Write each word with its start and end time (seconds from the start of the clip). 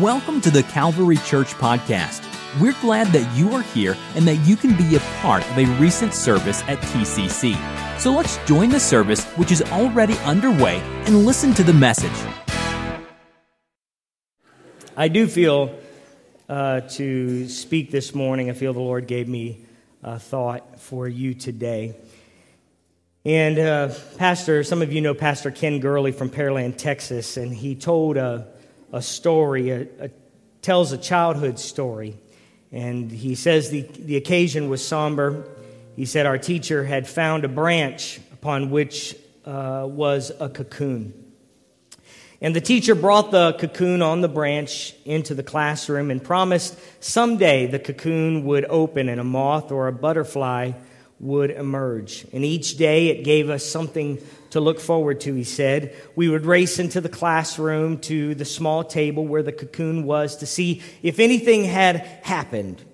Welcome 0.00 0.40
to 0.40 0.50
the 0.50 0.62
Calvary 0.62 1.18
Church 1.18 1.48
Podcast. 1.48 2.24
We're 2.58 2.74
glad 2.80 3.08
that 3.08 3.36
you 3.36 3.52
are 3.52 3.60
here 3.60 3.94
and 4.14 4.26
that 4.26 4.36
you 4.36 4.56
can 4.56 4.74
be 4.74 4.96
a 4.96 5.00
part 5.20 5.46
of 5.50 5.58
a 5.58 5.66
recent 5.78 6.14
service 6.14 6.62
at 6.62 6.78
TCC. 6.78 7.54
So 8.00 8.10
let's 8.10 8.38
join 8.46 8.70
the 8.70 8.80
service, 8.80 9.22
which 9.32 9.52
is 9.52 9.60
already 9.60 10.14
underway, 10.20 10.80
and 11.04 11.26
listen 11.26 11.52
to 11.52 11.62
the 11.62 11.74
message. 11.74 12.10
I 14.96 15.08
do 15.08 15.26
feel 15.26 15.78
uh, 16.48 16.80
to 16.92 17.46
speak 17.50 17.90
this 17.90 18.14
morning. 18.14 18.48
I 18.48 18.54
feel 18.54 18.72
the 18.72 18.80
Lord 18.80 19.06
gave 19.06 19.28
me 19.28 19.66
a 20.02 20.18
thought 20.18 20.80
for 20.80 21.06
you 21.06 21.34
today. 21.34 21.94
And 23.26 23.58
uh, 23.58 23.90
Pastor, 24.16 24.64
some 24.64 24.80
of 24.80 24.90
you 24.90 25.02
know 25.02 25.12
Pastor 25.12 25.50
Ken 25.50 25.80
Gurley 25.80 26.12
from 26.12 26.30
Pearland, 26.30 26.78
Texas, 26.78 27.36
and 27.36 27.52
he 27.52 27.74
told 27.74 28.16
a, 28.16 28.51
a 28.92 29.02
story, 29.02 29.70
a, 29.70 29.80
a, 29.98 30.10
tells 30.60 30.92
a 30.92 30.98
childhood 30.98 31.58
story. 31.58 32.16
And 32.70 33.10
he 33.10 33.34
says 33.34 33.70
the, 33.70 33.82
the 33.82 34.16
occasion 34.16 34.68
was 34.68 34.86
somber. 34.86 35.48
He 35.96 36.04
said 36.04 36.26
our 36.26 36.38
teacher 36.38 36.84
had 36.84 37.08
found 37.08 37.44
a 37.44 37.48
branch 37.48 38.20
upon 38.32 38.70
which 38.70 39.16
uh, 39.44 39.86
was 39.88 40.30
a 40.38 40.48
cocoon. 40.48 41.14
And 42.40 42.56
the 42.56 42.60
teacher 42.60 42.96
brought 42.96 43.30
the 43.30 43.52
cocoon 43.52 44.02
on 44.02 44.20
the 44.20 44.28
branch 44.28 44.94
into 45.04 45.32
the 45.34 45.44
classroom 45.44 46.10
and 46.10 46.22
promised 46.22 46.76
someday 46.98 47.66
the 47.66 47.78
cocoon 47.78 48.44
would 48.44 48.64
open 48.64 49.08
and 49.08 49.20
a 49.20 49.24
moth 49.24 49.70
or 49.70 49.86
a 49.86 49.92
butterfly 49.92 50.72
would 51.20 51.52
emerge. 51.52 52.26
And 52.32 52.44
each 52.44 52.76
day 52.76 53.08
it 53.08 53.22
gave 53.22 53.48
us 53.48 53.64
something 53.64 54.18
to 54.52 54.60
look 54.60 54.78
forward 54.78 55.18
to, 55.18 55.34
he 55.34 55.44
said. 55.44 55.96
We 56.14 56.28
would 56.28 56.44
race 56.44 56.78
into 56.78 57.00
the 57.00 57.08
classroom 57.08 57.98
to 58.00 58.34
the 58.34 58.44
small 58.44 58.84
table 58.84 59.26
where 59.26 59.42
the 59.42 59.50
cocoon 59.50 60.04
was 60.04 60.36
to 60.36 60.46
see 60.46 60.82
if 61.02 61.18
anything 61.18 61.64
had 61.64 61.96
happened. 62.22 62.84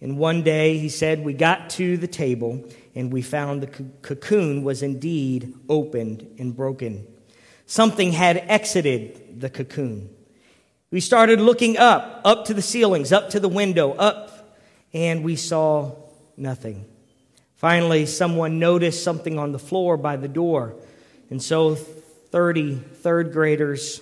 And 0.00 0.16
one 0.16 0.44
day, 0.44 0.78
he 0.78 0.88
said, 0.88 1.24
we 1.24 1.32
got 1.32 1.70
to 1.70 1.96
the 1.96 2.06
table 2.06 2.64
and 2.94 3.12
we 3.12 3.20
found 3.20 3.64
the 3.64 3.84
cocoon 4.00 4.62
was 4.62 4.80
indeed 4.80 5.54
opened 5.68 6.36
and 6.38 6.54
broken. 6.54 7.04
Something 7.66 8.12
had 8.12 8.36
exited 8.36 9.40
the 9.40 9.50
cocoon. 9.50 10.10
We 10.92 11.00
started 11.00 11.40
looking 11.40 11.76
up, 11.78 12.20
up 12.24 12.44
to 12.44 12.54
the 12.54 12.62
ceilings, 12.62 13.10
up 13.10 13.30
to 13.30 13.40
the 13.40 13.48
window, 13.48 13.92
up, 13.94 14.56
and 14.94 15.24
we 15.24 15.34
saw 15.34 15.96
nothing. 16.36 16.86
Finally, 17.56 18.06
someone 18.06 18.60
noticed 18.60 19.02
something 19.02 19.36
on 19.36 19.50
the 19.50 19.58
floor 19.58 19.96
by 19.96 20.16
the 20.16 20.28
door, 20.28 20.76
and 21.30 21.42
so 21.42 21.74
30 21.74 22.76
third 22.76 23.32
graders 23.32 24.00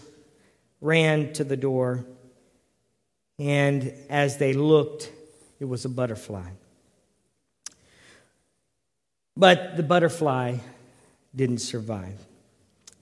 ran 0.80 1.32
to 1.34 1.44
the 1.44 1.56
door, 1.56 2.04
and 3.38 3.92
as 4.08 4.38
they 4.38 4.52
looked, 4.52 5.10
it 5.60 5.64
was 5.64 5.84
a 5.84 5.88
butterfly. 5.88 6.48
But 9.36 9.76
the 9.76 9.82
butterfly 9.82 10.58
didn't 11.34 11.58
survive. 11.58 12.18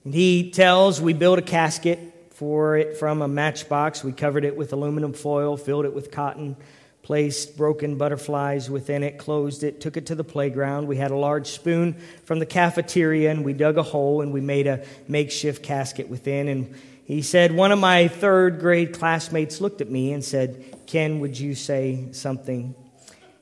And 0.03 0.13
he 0.13 0.51
tells 0.51 1.01
we 1.01 1.13
built 1.13 1.39
a 1.39 1.41
casket 1.41 2.31
for 2.31 2.75
it 2.75 2.97
from 2.97 3.21
a 3.21 3.27
matchbox. 3.27 4.03
We 4.03 4.11
covered 4.11 4.43
it 4.43 4.57
with 4.57 4.73
aluminum 4.73 5.13
foil, 5.13 5.55
filled 5.55 5.85
it 5.85 5.95
with 5.95 6.11
cotton 6.11 6.57
placed 7.05 7.55
broken 7.55 7.99
butterflies 7.99 8.67
within 8.67 9.03
it, 9.03 9.19
closed 9.19 9.63
it, 9.63 9.79
took 9.79 9.95
it 9.95 10.07
to 10.07 10.15
the 10.15 10.23
playground. 10.23 10.87
We 10.87 10.97
had 10.97 11.11
a 11.11 11.15
large 11.15 11.45
spoon 11.45 11.93
from 12.23 12.39
the 12.39 12.47
cafeteria 12.47 13.29
and 13.29 13.45
we 13.45 13.53
dug 13.53 13.77
a 13.77 13.83
hole 13.83 14.21
and 14.21 14.33
we 14.33 14.41
made 14.41 14.65
a 14.65 14.83
makeshift 15.07 15.61
casket 15.61 16.09
within. 16.09 16.47
And 16.47 16.75
he 17.05 17.21
said, 17.21 17.51
One 17.51 17.71
of 17.71 17.77
my 17.77 18.07
third 18.07 18.59
grade 18.59 18.95
classmates 18.95 19.61
looked 19.61 19.81
at 19.81 19.89
me 19.91 20.13
and 20.13 20.25
said, 20.25 20.79
Ken, 20.87 21.19
would 21.19 21.39
you 21.39 21.53
say 21.53 22.07
something? 22.11 22.73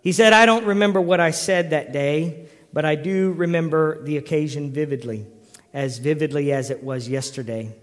He 0.01 0.11
said, 0.11 0.33
I 0.33 0.45
don't 0.45 0.65
remember 0.65 0.99
what 0.99 1.21
I 1.21 1.31
said 1.31 1.69
that 1.69 1.93
day, 1.93 2.49
but 2.73 2.83
I 2.83 2.95
do 2.95 3.31
remember 3.31 4.03
the 4.03 4.17
occasion 4.17 4.73
vividly, 4.73 5.25
as 5.73 5.99
vividly 5.99 6.51
as 6.51 6.69
it 6.69 6.83
was 6.83 7.07
yesterday. 7.07 7.73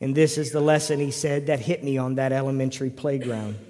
And 0.00 0.12
this 0.12 0.38
is 0.38 0.50
the 0.50 0.60
lesson, 0.60 0.98
he 0.98 1.12
said, 1.12 1.46
that 1.46 1.60
hit 1.60 1.84
me 1.84 1.98
on 1.98 2.16
that 2.16 2.32
elementary 2.32 2.90
playground. 2.90 3.69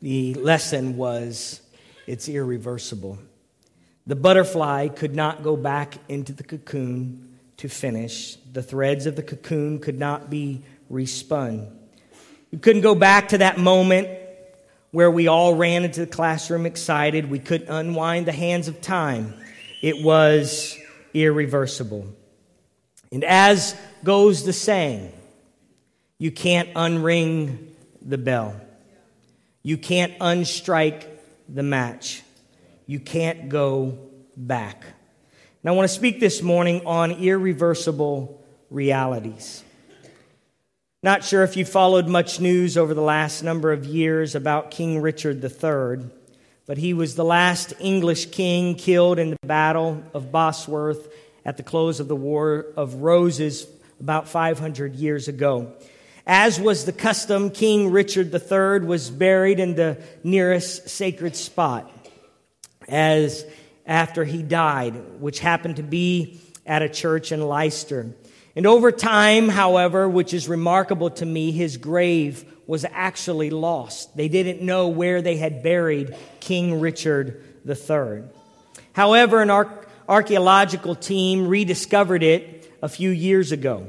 The 0.00 0.34
lesson 0.34 0.96
was 0.96 1.60
it's 2.06 2.28
irreversible. 2.28 3.18
The 4.06 4.16
butterfly 4.16 4.88
could 4.88 5.14
not 5.14 5.42
go 5.42 5.56
back 5.56 5.96
into 6.08 6.32
the 6.32 6.44
cocoon 6.44 7.38
to 7.58 7.68
finish. 7.68 8.36
The 8.52 8.62
threads 8.62 9.06
of 9.06 9.16
the 9.16 9.22
cocoon 9.22 9.80
could 9.80 9.98
not 9.98 10.30
be 10.30 10.62
respun. 10.90 11.70
You 12.50 12.58
couldn't 12.58 12.82
go 12.82 12.94
back 12.94 13.28
to 13.28 13.38
that 13.38 13.58
moment 13.58 14.08
where 14.90 15.10
we 15.10 15.28
all 15.28 15.54
ran 15.54 15.84
into 15.84 16.00
the 16.00 16.06
classroom 16.06 16.64
excited. 16.64 17.30
We 17.30 17.38
couldn't 17.38 17.68
unwind 17.68 18.26
the 18.26 18.32
hands 18.32 18.68
of 18.68 18.80
time. 18.80 19.34
It 19.82 20.02
was 20.02 20.78
irreversible. 21.12 22.06
And 23.12 23.24
as 23.24 23.76
goes 24.04 24.44
the 24.44 24.52
saying, 24.52 25.12
you 26.18 26.30
can't 26.30 26.72
unring 26.74 27.68
the 28.00 28.18
bell. 28.18 28.58
You 29.68 29.76
can't 29.76 30.18
unstrike 30.18 31.04
the 31.46 31.62
match. 31.62 32.22
You 32.86 32.98
can't 33.00 33.50
go 33.50 33.98
back. 34.34 34.82
And 34.82 35.68
I 35.68 35.72
want 35.72 35.86
to 35.86 35.94
speak 35.94 36.20
this 36.20 36.40
morning 36.40 36.86
on 36.86 37.10
irreversible 37.10 38.42
realities. 38.70 39.62
Not 41.02 41.22
sure 41.22 41.42
if 41.42 41.54
you 41.54 41.66
followed 41.66 42.08
much 42.08 42.40
news 42.40 42.78
over 42.78 42.94
the 42.94 43.02
last 43.02 43.42
number 43.42 43.70
of 43.70 43.84
years 43.84 44.34
about 44.34 44.70
King 44.70 45.02
Richard 45.02 45.44
III, 45.44 46.08
but 46.64 46.78
he 46.78 46.94
was 46.94 47.14
the 47.14 47.26
last 47.26 47.74
English 47.78 48.30
king 48.30 48.74
killed 48.74 49.18
in 49.18 49.32
the 49.32 49.46
Battle 49.46 50.02
of 50.14 50.32
Bosworth 50.32 51.12
at 51.44 51.58
the 51.58 51.62
close 51.62 52.00
of 52.00 52.08
the 52.08 52.16
War 52.16 52.64
of 52.74 53.02
Roses 53.02 53.66
about 54.00 54.30
500 54.30 54.94
years 54.94 55.28
ago. 55.28 55.74
As 56.30 56.60
was 56.60 56.84
the 56.84 56.92
custom, 56.92 57.48
King 57.48 57.90
Richard 57.90 58.34
III 58.34 58.86
was 58.86 59.08
buried 59.08 59.58
in 59.58 59.76
the 59.76 59.96
nearest 60.22 60.90
sacred 60.90 61.34
spot 61.34 61.90
as 62.86 63.46
after 63.86 64.24
he 64.24 64.42
died, 64.42 65.20
which 65.20 65.38
happened 65.38 65.76
to 65.76 65.82
be 65.82 66.38
at 66.66 66.82
a 66.82 66.88
church 66.90 67.32
in 67.32 67.48
Leicester. 67.48 68.14
And 68.54 68.66
over 68.66 68.92
time, 68.92 69.48
however, 69.48 70.06
which 70.06 70.34
is 70.34 70.50
remarkable 70.50 71.08
to 71.12 71.24
me, 71.24 71.50
his 71.50 71.78
grave 71.78 72.44
was 72.66 72.84
actually 72.92 73.48
lost. 73.48 74.14
They 74.14 74.28
didn't 74.28 74.60
know 74.60 74.88
where 74.88 75.22
they 75.22 75.38
had 75.38 75.62
buried 75.62 76.14
King 76.40 76.78
Richard 76.78 77.42
III. 77.66 78.24
However, 78.92 79.40
an 79.40 79.50
archaeological 80.06 80.94
team 80.94 81.48
rediscovered 81.48 82.22
it 82.22 82.70
a 82.82 82.88
few 82.90 83.08
years 83.08 83.50
ago. 83.50 83.86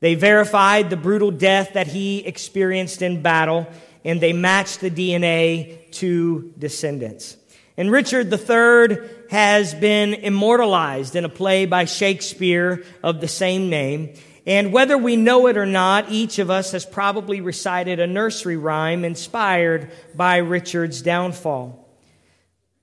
They 0.00 0.14
verified 0.14 0.90
the 0.90 0.96
brutal 0.96 1.30
death 1.30 1.72
that 1.74 1.88
he 1.88 2.18
experienced 2.20 3.02
in 3.02 3.22
battle, 3.22 3.66
and 4.04 4.20
they 4.20 4.32
matched 4.32 4.80
the 4.80 4.90
DNA 4.90 5.90
to 5.92 6.52
descendants. 6.58 7.36
And 7.76 7.92
Richard 7.92 8.32
III 8.32 8.98
has 9.30 9.74
been 9.74 10.14
immortalized 10.14 11.14
in 11.14 11.24
a 11.24 11.28
play 11.28 11.64
by 11.66 11.84
Shakespeare 11.84 12.84
of 13.02 13.20
the 13.20 13.28
same 13.28 13.70
name. 13.70 14.14
And 14.46 14.72
whether 14.72 14.96
we 14.96 15.14
know 15.14 15.46
it 15.46 15.56
or 15.56 15.66
not, 15.66 16.10
each 16.10 16.38
of 16.38 16.50
us 16.50 16.72
has 16.72 16.86
probably 16.86 17.40
recited 17.40 18.00
a 18.00 18.06
nursery 18.06 18.56
rhyme 18.56 19.04
inspired 19.04 19.90
by 20.14 20.38
Richard's 20.38 21.02
downfall. 21.02 21.86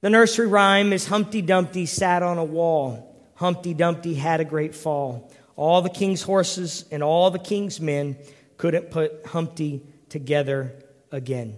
The 0.02 0.09
nursery 0.09 0.47
rhyme 0.47 0.94
is 0.94 1.08
Humpty 1.08 1.42
Dumpty 1.42 1.88
sat 1.88 2.22
on 2.22 2.38
a 2.38 2.44
wall. 2.44 3.16
Humpty 3.36 3.74
Dumpty 3.74 4.14
had 4.14 4.40
a 4.40 4.46
great 4.46 4.76
fall. 4.76 5.32
All 5.56 5.82
the 5.82 5.90
king's 5.90 6.22
horses 6.22 6.86
and 6.92 7.02
all 7.02 7.32
the 7.32 7.40
king's 7.40 7.80
men 7.80 8.18
couldn't 8.58 8.92
put 8.92 9.26
Humpty 9.26 9.84
together 10.10 10.74
again. 11.12 11.58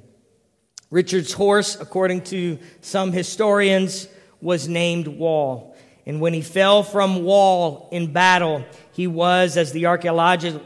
Richard's 0.89 1.33
horse, 1.33 1.80
according 1.80 2.21
to 2.25 2.60
some 2.81 3.12
historians, 3.12 4.07
was 4.39 4.68
named 4.68 5.07
Wall. 5.07 5.75
And 6.06 6.21
when 6.21 6.33
he 6.33 6.42
fell 6.42 6.83
from 6.83 7.24
Wall 7.24 7.89
in 7.92 8.13
battle, 8.13 8.63
he 8.94 9.07
was, 9.07 9.57
as 9.57 9.74
the 9.74 9.88
archaeologist, 9.88 10.60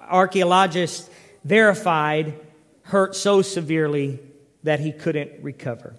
archaeologists 0.00 1.08
verified, 1.44 2.34
hurt 2.82 3.14
so 3.14 3.42
severely 3.42 4.18
that 4.64 4.80
he 4.80 4.90
couldn't 4.90 5.42
recover. 5.42 5.94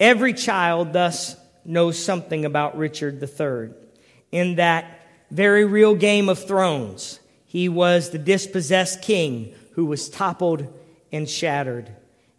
Every 0.00 0.32
child 0.32 0.92
thus 0.92 1.36
knows 1.64 2.02
something 2.02 2.44
about 2.44 2.78
Richard 2.78 3.22
III, 3.22 3.70
in 4.32 4.56
that 4.56 4.95
very 5.30 5.64
real 5.64 5.94
Game 5.94 6.28
of 6.28 6.46
Thrones. 6.46 7.20
He 7.44 7.68
was 7.68 8.10
the 8.10 8.18
dispossessed 8.18 9.02
king 9.02 9.54
who 9.72 9.86
was 9.86 10.08
toppled 10.08 10.66
and 11.12 11.28
shattered. 11.28 11.90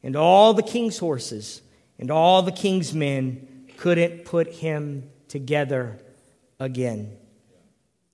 And 0.03 0.15
all 0.15 0.53
the 0.53 0.63
king's 0.63 0.97
horses 0.97 1.61
and 1.99 2.11
all 2.11 2.41
the 2.41 2.51
king's 2.51 2.93
men 2.93 3.67
couldn't 3.77 4.25
put 4.25 4.53
him 4.53 5.09
together 5.27 5.99
again. 6.59 7.17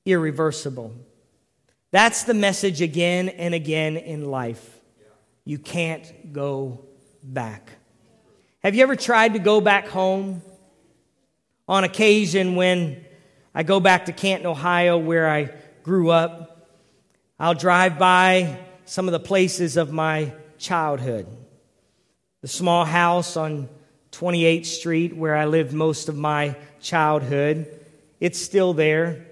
Irreversible. 0.06 0.94
That's 1.92 2.24
the 2.24 2.34
message 2.34 2.82
again 2.82 3.30
and 3.30 3.54
again 3.54 3.98
in 3.98 4.26
life. 4.26 4.80
You 5.46 5.60
can't 5.60 6.34
go 6.34 6.86
back. 7.22 7.70
Have 8.64 8.76
you 8.76 8.84
ever 8.84 8.96
tried 8.96 9.34
to 9.34 9.40
go 9.40 9.62
back 9.62 9.88
home? 9.88 10.42
On 11.68 11.84
occasion, 11.84 12.56
when 12.56 13.03
I 13.56 13.64
go 13.64 13.80
back 13.80 14.06
to 14.06 14.12
Canton, 14.12 14.48
Ohio, 14.48 14.98
where 14.98 15.30
I 15.30 15.50
grew 15.84 16.10
up, 16.10 16.70
I'll 17.40 17.54
drive 17.54 18.00
by 18.00 18.58
some 18.86 19.08
of 19.08 19.12
the 19.12 19.20
places 19.20 19.78
of 19.78 19.92
my 19.92 20.34
childhood. 20.58 21.28
The 22.42 22.48
small 22.48 22.84
house 22.84 23.38
on 23.38 23.70
28th 24.12 24.66
Street, 24.66 25.16
where 25.16 25.36
I 25.36 25.46
lived 25.46 25.74
most 25.74 26.10
of 26.10 26.18
my 26.18 26.56
childhood, 26.82 27.68
it's 28.20 28.40
still 28.40 28.74
there. 28.74 29.28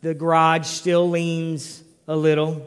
The 0.00 0.14
garage 0.14 0.66
still 0.66 1.10
leans 1.10 1.82
a 2.08 2.16
little. 2.16 2.66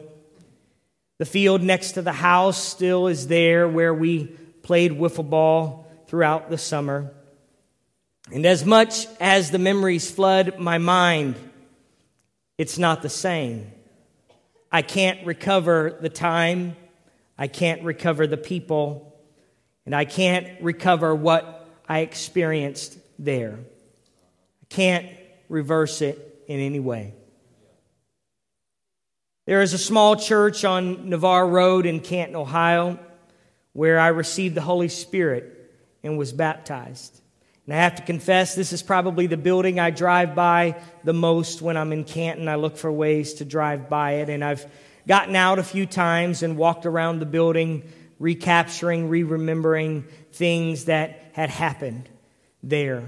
The 1.18 1.26
field 1.26 1.62
next 1.62 1.92
to 1.92 2.02
the 2.02 2.12
house 2.12 2.62
still 2.62 3.08
is 3.08 3.26
there 3.26 3.68
where 3.68 3.94
we 3.94 4.26
played 4.62 4.92
wiffle 4.92 5.28
ball 5.28 5.90
throughout 6.06 6.48
the 6.48 6.58
summer. 6.58 7.12
And 8.30 8.44
as 8.44 8.64
much 8.64 9.06
as 9.20 9.50
the 9.50 9.58
memories 9.58 10.10
flood 10.10 10.58
my 10.58 10.78
mind, 10.78 11.36
it's 12.58 12.78
not 12.78 13.00
the 13.00 13.08
same. 13.08 13.72
I 14.70 14.82
can't 14.82 15.24
recover 15.26 15.96
the 16.00 16.10
time, 16.10 16.76
I 17.38 17.46
can't 17.46 17.82
recover 17.84 18.26
the 18.26 18.36
people, 18.36 19.18
and 19.86 19.94
I 19.94 20.04
can't 20.04 20.60
recover 20.60 21.14
what 21.14 21.66
I 21.88 22.00
experienced 22.00 22.98
there. 23.18 23.58
I 24.62 24.66
can't 24.68 25.06
reverse 25.48 26.02
it 26.02 26.44
in 26.46 26.60
any 26.60 26.80
way. 26.80 27.14
There 29.46 29.62
is 29.62 29.72
a 29.72 29.78
small 29.78 30.16
church 30.16 30.66
on 30.66 31.08
Navarre 31.08 31.48
Road 31.48 31.86
in 31.86 32.00
Canton, 32.00 32.36
Ohio, 32.36 32.98
where 33.72 33.98
I 33.98 34.08
received 34.08 34.54
the 34.54 34.60
Holy 34.60 34.88
Spirit 34.88 35.72
and 36.02 36.18
was 36.18 36.34
baptized. 36.34 37.22
And 37.68 37.76
I 37.76 37.80
have 37.82 37.96
to 37.96 38.02
confess, 38.02 38.54
this 38.54 38.72
is 38.72 38.82
probably 38.82 39.26
the 39.26 39.36
building 39.36 39.78
I 39.78 39.90
drive 39.90 40.34
by 40.34 40.80
the 41.04 41.12
most 41.12 41.60
when 41.60 41.76
I'm 41.76 41.92
in 41.92 42.04
Canton. 42.04 42.48
I 42.48 42.54
look 42.54 42.78
for 42.78 42.90
ways 42.90 43.34
to 43.34 43.44
drive 43.44 43.90
by 43.90 44.12
it. 44.12 44.30
And 44.30 44.42
I've 44.42 44.64
gotten 45.06 45.36
out 45.36 45.58
a 45.58 45.62
few 45.62 45.84
times 45.84 46.42
and 46.42 46.56
walked 46.56 46.86
around 46.86 47.18
the 47.18 47.26
building, 47.26 47.82
recapturing, 48.18 49.10
re 49.10 49.22
remembering 49.22 50.06
things 50.32 50.86
that 50.86 51.30
had 51.34 51.50
happened 51.50 52.08
there. 52.62 53.04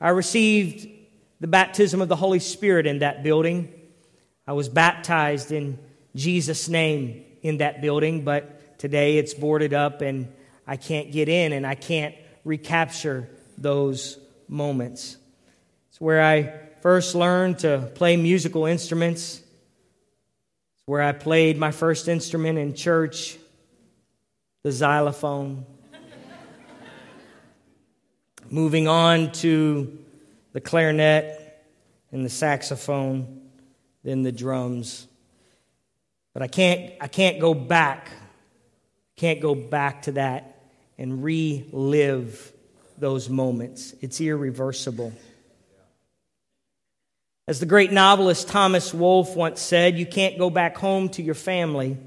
I 0.00 0.08
received 0.08 0.88
the 1.40 1.48
baptism 1.48 2.00
of 2.00 2.08
the 2.08 2.16
Holy 2.16 2.38
Spirit 2.38 2.86
in 2.86 3.00
that 3.00 3.22
building. 3.22 3.70
I 4.46 4.54
was 4.54 4.70
baptized 4.70 5.52
in 5.52 5.78
Jesus' 6.16 6.70
name 6.70 7.22
in 7.42 7.58
that 7.58 7.82
building, 7.82 8.24
but 8.24 8.78
today 8.78 9.18
it's 9.18 9.34
boarded 9.34 9.74
up 9.74 10.00
and 10.00 10.32
I 10.66 10.76
can't 10.78 11.12
get 11.12 11.28
in 11.28 11.52
and 11.52 11.66
I 11.66 11.74
can't 11.74 12.14
recapture 12.46 13.28
those 13.60 14.18
moments. 14.48 15.16
It's 15.90 16.00
where 16.00 16.22
I 16.22 16.52
first 16.80 17.14
learned 17.14 17.60
to 17.60 17.90
play 17.94 18.16
musical 18.16 18.66
instruments. 18.66 19.38
It's 19.38 20.82
where 20.86 21.02
I 21.02 21.12
played 21.12 21.58
my 21.58 21.70
first 21.70 22.08
instrument 22.08 22.58
in 22.58 22.74
church, 22.74 23.36
the 24.62 24.72
xylophone. 24.72 25.66
Moving 28.50 28.88
on 28.88 29.30
to 29.32 29.98
the 30.52 30.60
clarinet 30.60 31.64
and 32.10 32.24
the 32.24 32.30
saxophone 32.30 33.40
then 34.02 34.22
the 34.22 34.32
drums. 34.32 35.06
But 36.32 36.42
I 36.42 36.46
can't, 36.46 36.92
I 37.00 37.08
can't 37.08 37.40
go 37.40 37.54
back. 37.54 38.10
Can't 39.16 39.40
go 39.40 39.54
back 39.54 40.02
to 40.02 40.12
that 40.12 40.62
and 40.96 41.22
relive 41.22 42.52
those 43.00 43.28
moments. 43.28 43.94
It's 44.00 44.20
irreversible. 44.20 45.12
As 47.48 47.58
the 47.58 47.66
great 47.66 47.90
novelist 47.90 48.48
Thomas 48.48 48.94
Wolfe 48.94 49.34
once 49.34 49.60
said, 49.60 49.98
you 49.98 50.06
can't 50.06 50.38
go 50.38 50.50
back 50.50 50.76
home 50.76 51.08
to 51.10 51.22
your 51.22 51.34
family, 51.34 51.98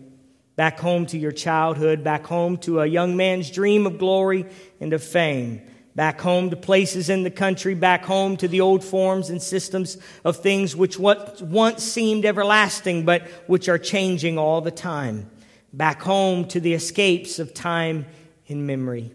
back 0.56 0.80
home 0.80 1.06
to 1.08 1.18
your 1.18 1.34
childhood, 1.34 2.04
back 2.04 2.26
home 2.26 2.58
to 2.60 2.80
a 2.80 2.86
young 2.86 3.18
man's 3.18 3.52
dream 3.52 3.86
of 3.86 3.98
glory 3.98 4.46
and 4.80 4.94
of 4.94 5.04
fame 5.04 5.62
back 5.96 6.20
home 6.20 6.50
to 6.50 6.56
places 6.56 7.10
in 7.10 7.24
the 7.24 7.32
country, 7.32 7.76
back 7.76 8.04
home 8.04 8.38
to 8.38 8.48
the 8.48 8.62
old 8.62 8.84
forms 8.84 9.30
and 9.30 9.42
systems 9.42 9.98
of 10.24 10.38
things 10.38 10.76
which 10.76 10.98
once 10.98 11.84
seemed 11.84 12.26
everlasting, 12.26 13.06
but 13.06 13.28
which 13.48 13.70
are 13.70 13.78
changing 13.78 14.38
all 14.38 14.62
the 14.62 14.72
time. 14.72 15.30
Back 15.72 16.02
home 16.02 16.48
to 16.50 16.60
the 16.60 16.74
escapes 16.74 17.40
of 17.40 17.54
time 17.54 18.06
in 18.48 18.66
memory. 18.66 19.12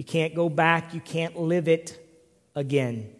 You 0.00 0.04
can't 0.04 0.34
go 0.34 0.48
back, 0.48 0.94
you 0.94 1.00
can't 1.00 1.38
live 1.38 1.68
it 1.68 2.02
again. 2.54 3.10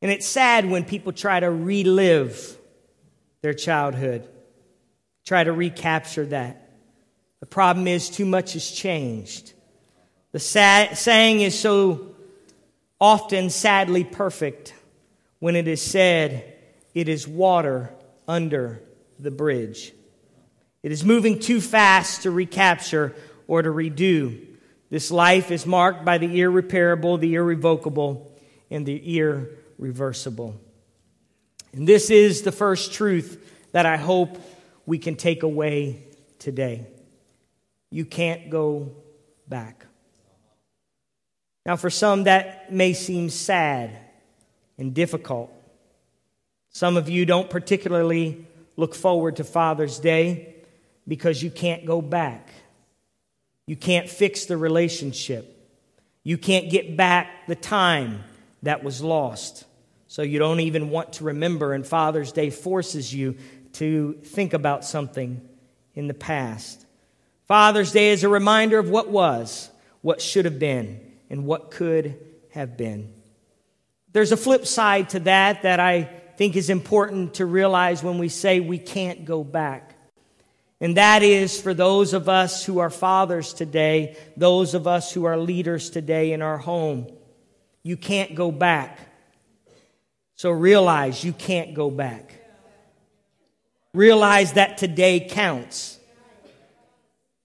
And 0.00 0.10
it's 0.10 0.26
sad 0.26 0.64
when 0.64 0.82
people 0.82 1.12
try 1.12 1.40
to 1.40 1.50
relive 1.50 2.56
their 3.42 3.52
childhood, 3.52 4.26
try 5.26 5.44
to 5.44 5.52
recapture 5.52 6.24
that. 6.24 6.70
The 7.40 7.44
problem 7.44 7.86
is, 7.86 8.08
too 8.08 8.24
much 8.24 8.54
has 8.54 8.70
changed. 8.70 9.52
The 10.30 10.38
saying 10.38 11.42
is 11.42 11.60
so 11.60 12.14
often 12.98 13.50
sadly 13.50 14.04
perfect 14.04 14.72
when 15.38 15.54
it 15.54 15.68
is 15.68 15.82
said, 15.82 16.50
it 16.94 17.10
is 17.10 17.28
water 17.28 17.92
under 18.26 18.82
the 19.18 19.30
bridge. 19.30 19.92
It 20.82 20.92
is 20.92 21.04
moving 21.04 21.40
too 21.40 21.60
fast 21.60 22.22
to 22.22 22.30
recapture 22.30 23.14
or 23.46 23.60
to 23.60 23.68
redo. 23.68 24.46
This 24.92 25.10
life 25.10 25.50
is 25.50 25.64
marked 25.64 26.04
by 26.04 26.18
the 26.18 26.40
irreparable, 26.40 27.16
the 27.16 27.32
irrevocable, 27.36 28.30
and 28.70 28.84
the 28.84 29.16
irreversible. 29.16 30.60
And 31.72 31.88
this 31.88 32.10
is 32.10 32.42
the 32.42 32.52
first 32.52 32.92
truth 32.92 33.42
that 33.72 33.86
I 33.86 33.96
hope 33.96 34.36
we 34.84 34.98
can 34.98 35.16
take 35.16 35.44
away 35.44 36.04
today. 36.38 36.86
You 37.90 38.04
can't 38.04 38.50
go 38.50 38.92
back. 39.48 39.86
Now, 41.64 41.76
for 41.76 41.88
some, 41.88 42.24
that 42.24 42.70
may 42.70 42.92
seem 42.92 43.30
sad 43.30 43.96
and 44.76 44.92
difficult. 44.92 45.50
Some 46.68 46.98
of 46.98 47.08
you 47.08 47.24
don't 47.24 47.48
particularly 47.48 48.46
look 48.76 48.94
forward 48.94 49.36
to 49.36 49.44
Father's 49.44 49.98
Day 49.98 50.54
because 51.08 51.42
you 51.42 51.50
can't 51.50 51.86
go 51.86 52.02
back. 52.02 52.50
You 53.66 53.76
can't 53.76 54.08
fix 54.08 54.44
the 54.46 54.56
relationship. 54.56 55.70
You 56.24 56.38
can't 56.38 56.70
get 56.70 56.96
back 56.96 57.46
the 57.46 57.54
time 57.54 58.24
that 58.62 58.84
was 58.84 59.02
lost. 59.02 59.64
So 60.08 60.22
you 60.22 60.38
don't 60.38 60.60
even 60.60 60.90
want 60.90 61.14
to 61.14 61.24
remember, 61.24 61.72
and 61.72 61.86
Father's 61.86 62.32
Day 62.32 62.50
forces 62.50 63.14
you 63.14 63.36
to 63.74 64.14
think 64.24 64.52
about 64.52 64.84
something 64.84 65.40
in 65.94 66.06
the 66.06 66.14
past. 66.14 66.84
Father's 67.46 67.92
Day 67.92 68.10
is 68.10 68.24
a 68.24 68.28
reminder 68.28 68.78
of 68.78 68.90
what 68.90 69.08
was, 69.08 69.70
what 70.00 70.20
should 70.20 70.44
have 70.44 70.58
been 70.58 71.00
and 71.30 71.46
what 71.46 71.70
could 71.70 72.18
have 72.50 72.76
been. 72.76 73.12
There's 74.12 74.32
a 74.32 74.36
flip 74.36 74.66
side 74.66 75.10
to 75.10 75.20
that 75.20 75.62
that 75.62 75.80
I 75.80 76.02
think 76.36 76.56
is 76.56 76.68
important 76.70 77.34
to 77.34 77.46
realize 77.46 78.02
when 78.02 78.18
we 78.18 78.28
say 78.28 78.60
we 78.60 78.78
can't 78.78 79.24
go 79.24 79.42
back. 79.42 79.91
And 80.82 80.96
that 80.96 81.22
is 81.22 81.60
for 81.60 81.74
those 81.74 82.12
of 82.12 82.28
us 82.28 82.64
who 82.64 82.80
are 82.80 82.90
fathers 82.90 83.54
today, 83.54 84.16
those 84.36 84.74
of 84.74 84.88
us 84.88 85.12
who 85.12 85.26
are 85.26 85.38
leaders 85.38 85.90
today 85.90 86.32
in 86.32 86.42
our 86.42 86.58
home. 86.58 87.06
You 87.84 87.96
can't 87.96 88.34
go 88.34 88.50
back. 88.50 88.98
So 90.34 90.50
realize 90.50 91.22
you 91.22 91.32
can't 91.32 91.72
go 91.72 91.88
back. 91.88 92.34
Realize 93.94 94.54
that 94.54 94.76
today 94.76 95.20
counts. 95.20 96.00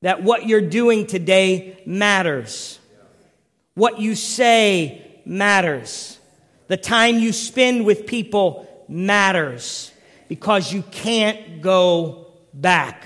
That 0.01 0.23
what 0.23 0.47
you're 0.47 0.59
doing 0.59 1.05
today 1.05 1.83
matters. 1.85 2.79
What 3.75 3.99
you 3.99 4.15
say 4.15 5.21
matters. 5.25 6.19
The 6.69 6.77
time 6.77 7.19
you 7.19 7.31
spend 7.31 7.85
with 7.85 8.07
people 8.07 8.67
matters 8.87 9.91
because 10.27 10.73
you 10.73 10.81
can't 10.81 11.61
go 11.61 12.33
back. 12.51 13.03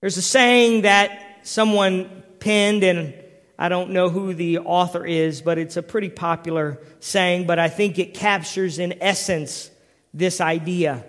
There's 0.00 0.16
a 0.16 0.22
saying 0.22 0.82
that 0.82 1.40
someone 1.42 2.22
penned, 2.38 2.84
and 2.84 3.14
I 3.58 3.68
don't 3.68 3.90
know 3.90 4.08
who 4.08 4.32
the 4.32 4.58
author 4.58 5.04
is, 5.04 5.42
but 5.42 5.58
it's 5.58 5.76
a 5.76 5.82
pretty 5.82 6.08
popular 6.08 6.78
saying, 7.00 7.46
but 7.46 7.58
I 7.58 7.68
think 7.68 7.98
it 7.98 8.14
captures 8.14 8.78
in 8.78 9.02
essence 9.02 9.70
this 10.14 10.40
idea. 10.40 11.04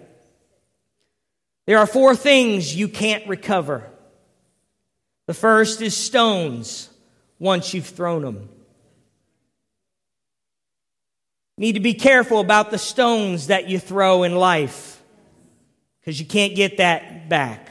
There 1.66 1.78
are 1.78 1.88
four 1.88 2.16
things 2.16 2.76
you 2.76 2.90
can't 2.90 3.28
recover. 3.28 3.90
The 5.28 5.34
first 5.34 5.82
is 5.82 5.96
stones 5.96 6.90
once 7.40 7.74
you've 7.74 7.86
thrown 7.86 8.24
them. 8.24 8.50
You 11.58 11.68
Need 11.68 11.74
to 11.74 11.80
be 11.80 11.94
careful 11.94 12.40
about 12.40 12.72
the 12.72 12.78
stones 12.78 13.48
that 13.48 13.70
you 13.70 13.80
throw 13.80 14.24
in 14.24 14.36
life 14.36 15.02
because 16.00 16.20
you 16.20 16.26
can't 16.26 16.56
get 16.56 16.78
that 16.78 17.30
back. 17.30 17.70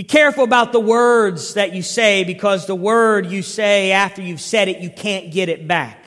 Be 0.00 0.04
careful 0.04 0.44
about 0.44 0.72
the 0.72 0.80
words 0.80 1.52
that 1.52 1.74
you 1.74 1.82
say 1.82 2.24
because 2.24 2.64
the 2.64 2.74
word 2.74 3.26
you 3.26 3.42
say 3.42 3.92
after 3.92 4.22
you've 4.22 4.40
said 4.40 4.68
it, 4.68 4.78
you 4.78 4.88
can't 4.88 5.30
get 5.30 5.50
it 5.50 5.68
back. 5.68 6.02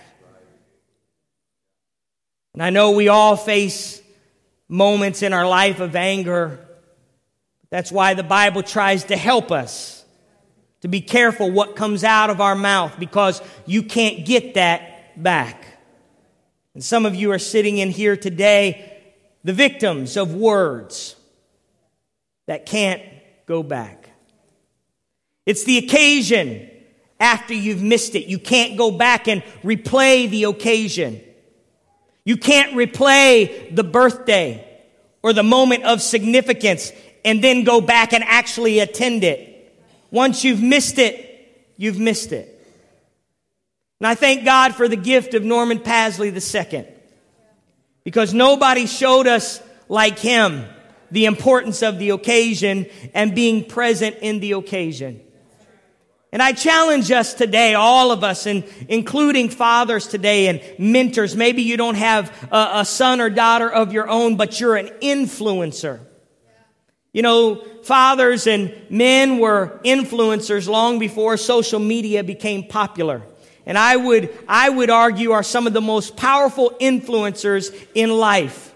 And 2.56 2.64
I 2.64 2.72
know 2.72 2.90
we 2.90 3.08
all 3.08 3.38
face 3.38 4.02
moments 4.68 5.22
in 5.22 5.32
our 5.32 5.48
life 5.48 5.80
of 5.80 5.96
anger. 5.96 6.60
That's 7.70 7.92
why 7.92 8.16
the 8.16 8.24
Bible 8.24 8.64
tries 8.64 9.04
to 9.04 9.16
help 9.16 9.52
us 9.52 10.04
to 10.82 10.88
be 10.88 11.00
careful 11.00 11.52
what 11.52 11.76
comes 11.76 12.04
out 12.04 12.32
of 12.32 12.42
our 12.42 12.56
mouth 12.56 12.98
because 12.98 13.44
you 13.68 13.84
can't 13.84 14.26
get 14.26 14.56
that 14.56 15.22
back. 15.22 15.68
And 16.74 16.84
some 16.84 17.06
of 17.06 17.14
you 17.14 17.32
are 17.32 17.38
sitting 17.38 17.78
in 17.78 17.92
here 17.92 18.18
today, 18.18 19.04
the 19.44 19.54
victims 19.54 20.18
of 20.18 20.34
words 20.34 21.16
that 22.48 22.66
can't 22.66 23.04
go 23.54 23.62
back. 23.62 24.10
It's 25.46 25.64
the 25.64 25.78
occasion 25.78 26.68
after 27.20 27.54
you've 27.54 27.84
missed 27.84 28.16
it. 28.16 28.26
You 28.26 28.40
can't 28.40 28.80
go 28.80 28.90
back 28.90 29.28
and 29.28 29.44
replay 29.62 30.28
the 30.28 30.46
occasion. 30.46 31.22
You 32.26 32.38
can't 32.38 32.74
replay 32.74 33.76
the 33.76 33.84
birthday 33.84 34.68
or 35.22 35.34
the 35.34 35.44
moment 35.44 35.84
of 35.84 36.02
significance 36.02 36.92
and 37.24 37.44
then 37.44 37.64
go 37.64 37.80
back 37.80 38.12
and 38.12 38.24
actually 38.24 38.80
attend 38.80 39.24
it. 39.24 39.40
Once 40.10 40.44
you've 40.44 40.64
missed 40.64 40.98
it, 40.98 41.14
you've 41.78 42.00
missed 42.00 42.32
it. 42.32 42.50
And 44.00 44.08
I 44.08 44.16
thank 44.16 44.46
God 44.46 44.74
for 44.74 44.88
the 44.88 44.98
gift 44.98 45.36
of 45.36 45.44
Norman 45.44 45.78
Paslay 45.78 46.32
II 46.34 46.88
because 48.04 48.34
nobody 48.34 48.88
showed 48.88 49.28
us 49.28 49.62
like 49.88 50.18
him 50.18 50.66
the 51.14 51.26
importance 51.26 51.84
of 51.84 52.00
the 52.00 52.10
occasion 52.10 52.88
and 53.14 53.36
being 53.36 53.64
present 53.64 54.18
in 54.22 54.40
the 54.40 54.54
occasion. 54.54 55.22
And 56.32 56.42
I 56.42 56.54
challenge 56.54 57.12
us 57.12 57.36
today, 57.36 57.76
all 57.76 58.12
of 58.12 58.24
us, 58.24 58.48
and 58.48 58.64
including 58.90 59.50
fathers 59.50 60.08
today 60.08 60.48
and 60.48 60.60
mentors. 60.80 61.36
Maybe 61.36 61.62
you 61.62 61.78
don't 61.78 61.94
have 61.94 62.36
a, 62.52 62.80
a 62.80 62.86
son 62.86 63.22
or 63.22 63.30
daughter 63.30 63.70
of 63.72 63.94
your 63.94 64.10
own, 64.10 64.36
but 64.36 64.60
you're 64.60 64.76
an 64.76 64.88
influencer. 65.04 66.00
You 67.12 67.22
know, 67.22 67.64
fathers 67.84 68.48
and 68.48 68.76
men 68.90 69.38
were 69.38 69.80
influencers 69.86 70.68
long 70.68 70.98
before 70.98 71.38
social 71.38 71.80
media 71.80 72.24
became 72.24 72.64
popular. 72.68 73.22
And 73.68 73.78
I 73.78 73.96
would, 73.96 74.36
I 74.48 74.68
would 74.68 74.90
argue 74.90 75.34
are 75.34 75.44
some 75.44 75.68
of 75.68 75.74
the 75.74 75.82
most 75.82 76.18
powerful 76.18 76.72
influencers 76.82 77.72
in 77.94 78.10
life. 78.10 78.74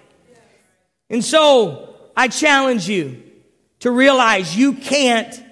And 1.10 1.26
so 1.26 1.97
I 2.18 2.28
challenge 2.30 2.90
you 2.90 3.22
to 3.82 3.92
realize 3.92 4.58
you 4.58 4.74
can't 4.74 5.44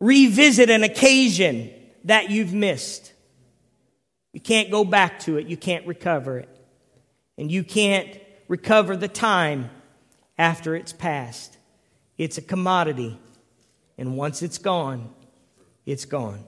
revisit 0.00 0.68
an 0.70 0.82
occasion 0.82 1.70
that 2.04 2.30
you've 2.30 2.52
missed. 2.52 3.12
You 4.32 4.40
can't 4.40 4.72
go 4.72 4.84
back 4.84 5.20
to 5.20 5.38
it. 5.38 5.46
You 5.46 5.56
can't 5.56 5.86
recover 5.86 6.40
it. 6.40 6.48
And 7.38 7.50
you 7.50 7.62
can't 7.62 8.18
recover 8.48 8.96
the 8.96 9.08
time 9.08 9.70
after 10.36 10.74
it's 10.74 10.92
passed. 10.92 11.56
It's 12.18 12.38
a 12.38 12.42
commodity. 12.42 13.18
And 13.96 14.16
once 14.16 14.42
it's 14.42 14.58
gone, 14.58 15.10
it's 15.86 16.04
gone. 16.04 16.42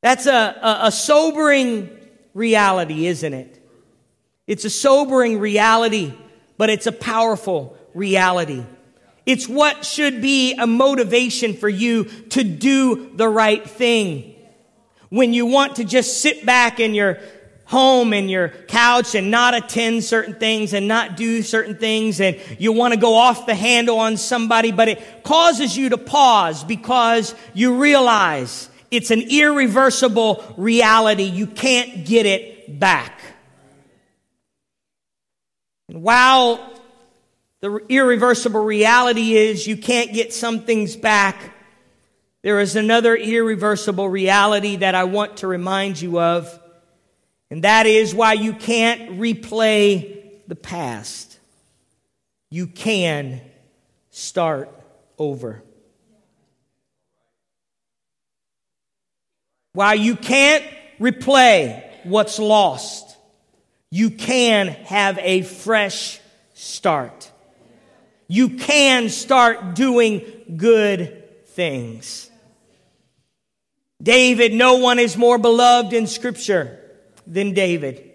That's 0.00 0.24
a, 0.26 0.58
a, 0.62 0.78
a 0.86 0.92
sobering 0.92 1.90
reality, 2.32 3.06
isn't 3.06 3.34
it? 3.34 3.62
It's 4.46 4.64
a 4.64 4.70
sobering 4.70 5.38
reality, 5.38 6.14
but 6.60 6.68
it's 6.68 6.86
a 6.86 6.92
powerful 6.92 7.74
reality. 7.94 8.62
It's 9.24 9.48
what 9.48 9.86
should 9.86 10.20
be 10.20 10.52
a 10.52 10.66
motivation 10.66 11.54
for 11.54 11.70
you 11.70 12.04
to 12.04 12.44
do 12.44 13.12
the 13.16 13.26
right 13.26 13.66
thing. 13.66 14.34
When 15.08 15.32
you 15.32 15.46
want 15.46 15.76
to 15.76 15.84
just 15.84 16.20
sit 16.20 16.44
back 16.44 16.78
in 16.78 16.92
your 16.92 17.18
home 17.64 18.12
and 18.12 18.30
your 18.30 18.50
couch 18.50 19.14
and 19.14 19.30
not 19.30 19.54
attend 19.54 20.04
certain 20.04 20.34
things 20.34 20.74
and 20.74 20.86
not 20.86 21.16
do 21.16 21.42
certain 21.42 21.78
things 21.78 22.20
and 22.20 22.38
you 22.58 22.72
want 22.72 22.92
to 22.92 23.00
go 23.00 23.14
off 23.14 23.46
the 23.46 23.54
handle 23.54 23.98
on 23.98 24.18
somebody, 24.18 24.70
but 24.70 24.86
it 24.86 25.24
causes 25.24 25.74
you 25.74 25.88
to 25.88 25.96
pause 25.96 26.62
because 26.62 27.34
you 27.54 27.80
realize 27.80 28.68
it's 28.90 29.10
an 29.10 29.22
irreversible 29.30 30.44
reality. 30.58 31.22
You 31.22 31.46
can't 31.46 32.04
get 32.04 32.26
it 32.26 32.78
back. 32.78 33.18
And 35.90 36.04
while 36.04 36.60
the 37.58 37.84
irreversible 37.88 38.62
reality 38.62 39.34
is 39.34 39.66
you 39.66 39.76
can't 39.76 40.12
get 40.12 40.32
some 40.32 40.60
things 40.60 40.94
back. 40.94 41.52
There 42.42 42.60
is 42.60 42.76
another 42.76 43.16
irreversible 43.16 44.08
reality 44.08 44.76
that 44.76 44.94
I 44.94 45.02
want 45.02 45.38
to 45.38 45.48
remind 45.48 46.00
you 46.00 46.20
of, 46.20 46.60
and 47.50 47.64
that 47.64 47.86
is 47.86 48.14
why 48.14 48.34
you 48.34 48.52
can't 48.52 49.18
replay 49.18 50.22
the 50.46 50.54
past. 50.54 51.40
You 52.50 52.68
can 52.68 53.40
start 54.10 54.70
over. 55.18 55.60
While 59.72 59.96
you 59.96 60.14
can't 60.14 60.64
replay 61.00 61.82
what's 62.04 62.38
lost, 62.38 63.09
you 63.90 64.10
can 64.10 64.68
have 64.68 65.18
a 65.18 65.42
fresh 65.42 66.20
start 66.54 67.30
you 68.30 68.50
can 68.50 69.08
start 69.08 69.74
doing 69.74 70.22
good 70.56 71.46
things. 71.48 72.30
David, 74.00 74.54
no 74.54 74.76
one 74.76 75.00
is 75.00 75.16
more 75.16 75.36
beloved 75.36 75.92
in 75.92 76.06
scripture 76.06 76.78
than 77.26 77.54
David. 77.54 78.08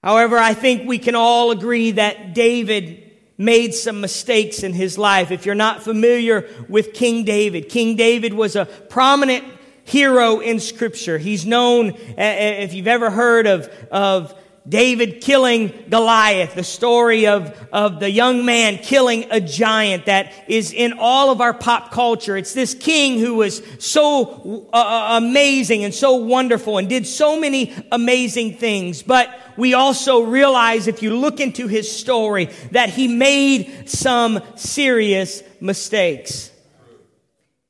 However, 0.00 0.38
I 0.38 0.54
think 0.54 0.86
we 0.86 1.00
can 1.00 1.16
all 1.16 1.50
agree 1.50 1.90
that 1.90 2.36
David 2.36 3.10
made 3.36 3.74
some 3.74 4.00
mistakes 4.00 4.62
in 4.62 4.72
his 4.72 4.96
life. 4.96 5.32
If 5.32 5.44
you're 5.44 5.56
not 5.56 5.82
familiar 5.82 6.48
with 6.68 6.94
King 6.94 7.24
David, 7.24 7.68
King 7.68 7.96
David 7.96 8.32
was 8.32 8.54
a 8.54 8.64
prominent 8.64 9.42
hero 9.82 10.38
in 10.38 10.60
scripture. 10.60 11.18
He's 11.18 11.44
known, 11.44 11.90
eh, 11.90 12.14
eh, 12.16 12.62
if 12.62 12.74
you've 12.74 12.86
ever 12.86 13.10
heard 13.10 13.48
of, 13.48 13.68
of 13.90 14.40
David 14.66 15.20
killing 15.20 15.74
Goliath, 15.90 16.54
the 16.54 16.64
story 16.64 17.26
of, 17.26 17.54
of 17.70 18.00
the 18.00 18.10
young 18.10 18.46
man 18.46 18.78
killing 18.78 19.26
a 19.30 19.38
giant 19.38 20.06
that 20.06 20.32
is 20.48 20.72
in 20.72 20.94
all 20.98 21.30
of 21.30 21.42
our 21.42 21.52
pop 21.52 21.90
culture. 21.90 22.34
It's 22.34 22.54
this 22.54 22.72
king 22.72 23.18
who 23.18 23.34
was 23.34 23.62
so 23.78 24.66
uh, 24.72 24.76
uh, 24.76 25.18
amazing 25.18 25.84
and 25.84 25.92
so 25.92 26.14
wonderful 26.14 26.78
and 26.78 26.88
did 26.88 27.06
so 27.06 27.38
many 27.38 27.74
amazing 27.92 28.56
things. 28.56 29.02
But 29.02 29.28
we 29.58 29.74
also 29.74 30.22
realize 30.22 30.86
if 30.86 31.02
you 31.02 31.14
look 31.14 31.40
into 31.40 31.68
his 31.68 31.94
story 31.94 32.46
that 32.70 32.88
he 32.88 33.06
made 33.06 33.90
some 33.90 34.40
serious 34.56 35.42
mistakes. 35.60 36.50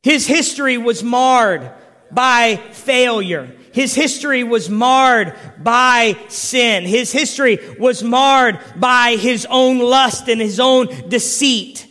His 0.04 0.28
history 0.28 0.78
was 0.78 1.02
marred 1.02 1.72
by 2.12 2.56
failure. 2.70 3.52
His 3.74 3.92
history 3.92 4.44
was 4.44 4.70
marred 4.70 5.34
by 5.58 6.16
sin. 6.28 6.84
His 6.84 7.10
history 7.10 7.58
was 7.76 8.04
marred 8.04 8.60
by 8.76 9.16
his 9.16 9.48
own 9.50 9.80
lust 9.80 10.28
and 10.28 10.40
his 10.40 10.60
own 10.60 10.86
deceit. 11.08 11.84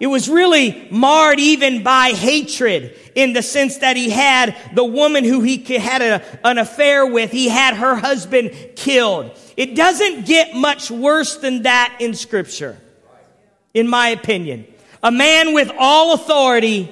It 0.00 0.06
was 0.06 0.26
really 0.26 0.88
marred 0.90 1.38
even 1.38 1.82
by 1.82 2.12
hatred 2.12 2.98
in 3.14 3.34
the 3.34 3.42
sense 3.42 3.76
that 3.78 3.98
he 3.98 4.08
had 4.08 4.56
the 4.74 4.86
woman 4.86 5.22
who 5.24 5.42
he 5.42 5.58
had 5.76 6.00
a, 6.00 6.22
an 6.48 6.56
affair 6.56 7.04
with, 7.04 7.30
he 7.30 7.50
had 7.50 7.74
her 7.76 7.94
husband 7.94 8.50
killed. 8.74 9.38
It 9.54 9.76
doesn't 9.76 10.24
get 10.24 10.54
much 10.54 10.90
worse 10.90 11.36
than 11.36 11.64
that 11.64 11.94
in 12.00 12.14
scripture, 12.14 12.78
in 13.74 13.86
my 13.86 14.08
opinion. 14.08 14.66
A 15.02 15.12
man 15.12 15.52
with 15.52 15.70
all 15.78 16.14
authority, 16.14 16.88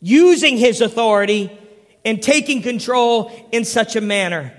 using 0.00 0.58
his 0.58 0.80
authority 0.80 1.57
and 2.08 2.22
taking 2.22 2.62
control 2.62 3.30
in 3.52 3.66
such 3.66 3.94
a 3.94 4.00
manner. 4.00 4.54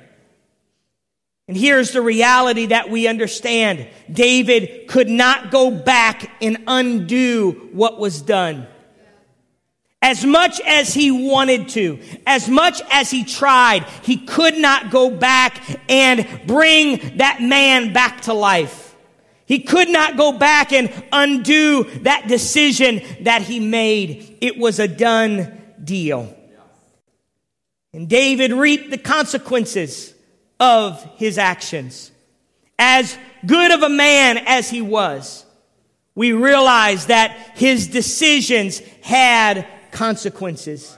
And 1.48 1.58
here's 1.58 1.94
the 1.94 2.02
reality 2.02 2.68
that 2.68 2.92
we 2.92 3.08
understand. 3.08 3.88
David 4.12 4.88
could 4.88 5.10
not 5.10 5.50
go 5.50 5.72
back 5.72 6.32
and 6.44 6.64
undo 6.68 7.70
what 7.74 8.00
was 8.00 8.22
done. 8.22 8.68
As 10.00 10.24
much 10.24 10.62
as 10.62 10.94
he 10.94 11.10
wanted 11.10 11.70
to, 11.70 12.00
as 12.28 12.48
much 12.48 12.84
as 12.92 13.10
he 13.10 13.24
tried, 13.24 13.84
he 14.04 14.18
could 14.18 14.56
not 14.56 14.92
go 14.92 15.10
back 15.10 15.60
and 15.90 16.28
bring 16.46 17.18
that 17.18 17.42
man 17.42 17.94
back 17.94 18.22
to 18.22 18.34
life. 18.34 18.96
He 19.48 19.62
could 19.62 19.90
not 19.90 20.18
go 20.18 20.34
back 20.34 20.72
and 20.72 20.94
undo 21.12 21.84
that 22.02 22.28
decision 22.28 23.02
that 23.22 23.42
he 23.42 23.60
made. 23.60 24.38
It 24.40 24.60
was 24.60 24.78
a 24.78 24.88
done 24.88 25.60
deal. 25.84 26.36
And 27.94 28.08
David 28.08 28.54
reaped 28.54 28.92
the 28.92 28.98
consequences 28.98 30.14
of 30.60 31.04
his 31.16 31.38
actions. 31.38 32.12
As 32.78 33.18
good 33.46 33.72
of 33.72 33.84
a 33.84 33.90
man 33.90 34.38
as 34.38 34.70
he 34.70 34.82
was, 34.82 35.46
we 36.16 36.34
realize 36.34 37.08
that 37.08 37.32
his 37.56 37.88
decisions 37.88 38.80
had 39.02 39.68
consequences. 39.92 40.98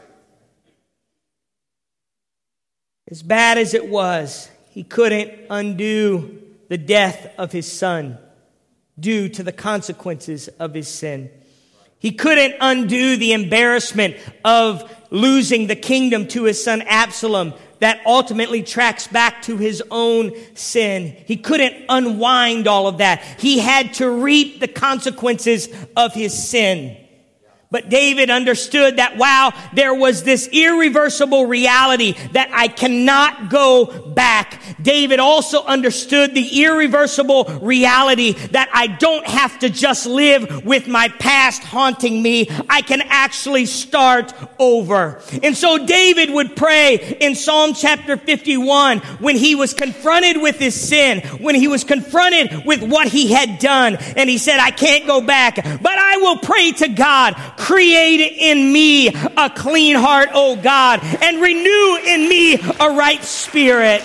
As 3.10 3.24
bad 3.24 3.58
as 3.58 3.74
it 3.74 3.88
was, 3.88 4.50
he 4.70 4.84
couldn't 4.84 5.32
undo 5.50 6.42
the 6.70 6.78
death 6.78 7.34
of 7.38 7.52
his 7.52 7.72
son 7.72 8.18
due 9.00 9.28
to 9.30 9.44
the 9.44 9.52
consequences 9.52 10.48
of 10.48 10.74
his 10.74 10.88
sin. 10.88 11.30
He 12.00 12.14
couldn't 12.14 12.56
undo 12.62 13.18
the 13.18 13.34
embarrassment 13.34 14.18
of 14.44 14.90
losing 15.12 15.68
the 15.68 15.76
kingdom 15.76 16.28
to 16.30 16.46
his 16.46 16.64
son 16.64 16.82
Absalom 16.84 17.54
that 17.80 18.02
ultimately 18.06 18.64
tracks 18.64 19.08
back 19.08 19.42
to 19.44 19.58
his 19.58 19.84
own 19.92 20.32
sin. 20.56 21.16
He 21.26 21.36
couldn't 21.38 21.86
unwind 21.90 22.68
all 22.68 22.88
of 22.88 23.00
that. 23.00 23.22
He 23.40 23.60
had 23.60 23.96
to 23.96 24.10
reap 24.10 24.60
the 24.60 24.68
consequences 24.68 25.68
of 25.96 26.14
his 26.14 26.32
sin. 26.48 26.98
But 27.72 27.88
David 27.88 28.30
understood 28.30 28.98
that 28.98 29.16
wow, 29.16 29.54
there 29.74 29.94
was 29.94 30.24
this 30.24 30.50
irreversible 30.52 31.46
reality 31.46 32.12
that 32.34 32.50
I 32.52 32.68
cannot 32.68 33.50
go 33.50 33.86
back. 34.10 34.62
David 34.82 35.20
also 35.22 35.64
understood 35.64 36.36
the 36.36 36.64
irreversible 36.64 37.46
reality 37.62 38.34
that 38.50 38.70
I 38.74 38.88
don't 38.88 39.26
have 39.26 39.58
to 39.60 39.70
just 39.70 40.06
live 40.06 40.66
with 40.66 40.90
my 40.90 41.08
past 41.08 41.64
haunting 41.64 42.22
me. 42.22 42.50
I 42.70 42.82
can 42.82 43.02
actually 43.06 43.66
start 43.66 44.34
over. 44.60 45.22
And 45.42 45.56
so 45.56 45.86
David 45.86 46.30
would 46.30 46.58
pray 46.58 47.18
in 47.22 47.36
Psalm 47.36 47.74
chapter 47.74 48.18
51 48.18 49.00
when 49.20 49.38
he 49.38 49.56
was 49.56 49.74
confronted 49.74 50.42
with 50.42 50.60
his 50.60 50.76
sin, 50.76 51.22
when 51.40 51.56
he 51.56 51.70
was 51.70 51.86
confronted 51.86 52.66
with 52.66 52.84
what 52.84 53.08
he 53.08 53.32
had 53.32 53.60
done. 53.60 53.96
And 53.96 54.30
he 54.30 54.38
said, 54.38 54.60
I 54.60 54.72
can't 54.72 55.08
go 55.08 55.22
back, 55.22 55.56
but 55.56 55.98
I 55.98 56.18
will 56.18 56.38
pray 56.38 56.74
to 56.74 56.90
God 56.90 57.36
Create 57.62 58.38
in 58.40 58.74
me 58.74 59.10
a 59.10 59.48
clean 59.56 59.96
heart, 59.96 60.30
O 60.34 60.56
God, 60.56 61.00
and 61.04 61.40
renew 61.40 61.98
in 62.08 62.28
me 62.28 62.56
a 62.56 62.90
right 62.90 63.24
spirit. 63.24 64.02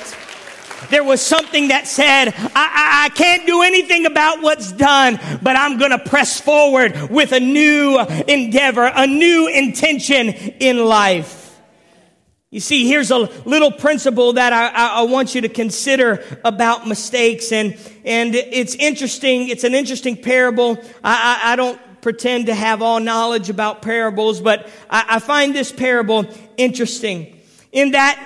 There 0.91 1.03
was 1.03 1.23
something 1.23 1.69
that 1.69 1.87
said, 1.87 2.35
I, 2.37 2.51
I, 2.55 3.05
I 3.07 3.09
can't 3.15 3.47
do 3.47 3.63
anything 3.63 4.05
about 4.05 4.43
what's 4.43 4.73
done, 4.73 5.19
but 5.41 5.57
I'm 5.57 5.79
going 5.79 5.93
to 5.93 5.99
press 5.99 6.39
forward 6.39 7.09
with 7.09 7.33
a 7.33 7.41
new 7.41 7.99
endeavor, 7.99 8.93
a 8.95 9.07
new 9.07 9.49
intention 9.49 10.29
in 10.29 10.85
life. 10.85 11.59
You 12.51 12.61
see, 12.61 12.87
here's 12.87 13.11
a 13.11 13.19
little 13.19 13.73
principle 13.73 14.35
that 14.35 14.53
I, 14.53 15.01
I, 15.01 15.03
want 15.05 15.35
you 15.35 15.41
to 15.41 15.49
consider 15.49 16.23
about 16.45 16.87
mistakes, 16.87 17.53
and 17.53 17.77
and 18.05 18.35
it's 18.35 18.75
interesting. 18.75 19.49
It's 19.49 19.65
an 19.65 19.75
interesting 19.75 20.17
parable. 20.17 20.79
I, 21.03 21.41
I, 21.43 21.53
I 21.53 21.57
don't 21.57 21.81
pretend 22.07 22.47
to 22.47 22.55
have 22.55 22.83
all 22.83 23.01
knowledge 23.01 23.51
about 23.51 23.83
parables, 23.83 24.41
but 24.41 24.69
I, 24.89 25.05
I 25.09 25.19
find 25.19 25.53
this 25.53 25.73
parable 25.73 26.25
interesting 26.57 27.37
in 27.73 27.91
that 27.91 28.17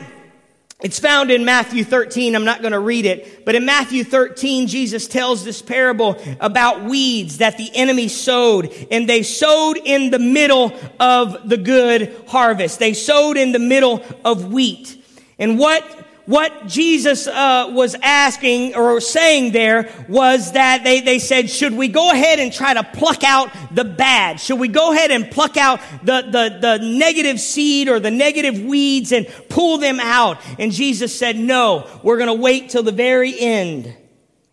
it's 0.83 0.99
found 0.99 1.31
in 1.31 1.47
Matthew 1.47 1.83
13. 1.83 2.37
I'm 2.37 2.45
not 2.45 2.61
going 2.61 2.73
to 2.73 2.79
read 2.79 3.07
it, 3.07 3.47
but 3.47 3.55
in 3.55 3.65
Matthew 3.65 4.05
13, 4.05 4.67
Jesus 4.67 5.09
tells 5.09 5.45
this 5.45 5.63
parable 5.63 6.21
about 6.41 6.85
weeds 6.85 7.39
that 7.39 7.57
the 7.57 7.71
enemy 7.75 8.09
sowed, 8.09 8.71
and 8.91 9.09
they 9.09 9.23
sowed 9.23 9.79
in 9.83 10.11
the 10.11 10.19
middle 10.19 10.79
of 11.01 11.49
the 11.49 11.57
good 11.57 12.23
harvest. 12.29 12.81
They 12.81 12.93
sowed 12.93 13.39
in 13.39 13.53
the 13.53 13.59
middle 13.59 14.05
of 14.27 14.53
wheat. 14.53 15.03
And 15.39 15.59
what 15.59 15.83
what 16.31 16.69
Jesus 16.69 17.27
uh, 17.27 17.67
was 17.73 17.97
asking 18.01 18.77
or 18.77 19.01
saying 19.01 19.51
there 19.51 19.93
was 20.09 20.53
that 20.53 20.85
they, 20.85 21.01
they 21.01 21.19
said, 21.19 21.51
should 21.51 21.73
we 21.73 21.89
go 21.89 22.13
ahead 22.13 22.39
and 22.39 22.53
try 22.53 22.73
to 22.73 22.85
pluck 22.85 23.25
out 23.25 23.51
the 23.75 23.83
bad? 23.83 24.39
Should 24.39 24.61
we 24.61 24.69
go 24.69 24.93
ahead 24.93 25.11
and 25.11 25.29
pluck 25.29 25.57
out 25.57 25.81
the, 26.05 26.23
the, 26.23 26.59
the 26.61 26.79
negative 26.79 27.41
seed 27.41 27.89
or 27.89 27.99
the 27.99 28.13
negative 28.13 28.63
weeds 28.63 29.11
and 29.11 29.27
pull 29.49 29.79
them 29.79 29.99
out? 29.99 30.39
And 30.61 30.71
Jesus 30.71 31.19
said, 31.19 31.37
no, 31.37 31.91
we're 32.05 32.19
going 32.19 32.29
to 32.29 32.41
wait 32.41 32.71
till 32.71 32.85
the 32.85 32.93
very 32.93 33.35
end. 33.37 33.93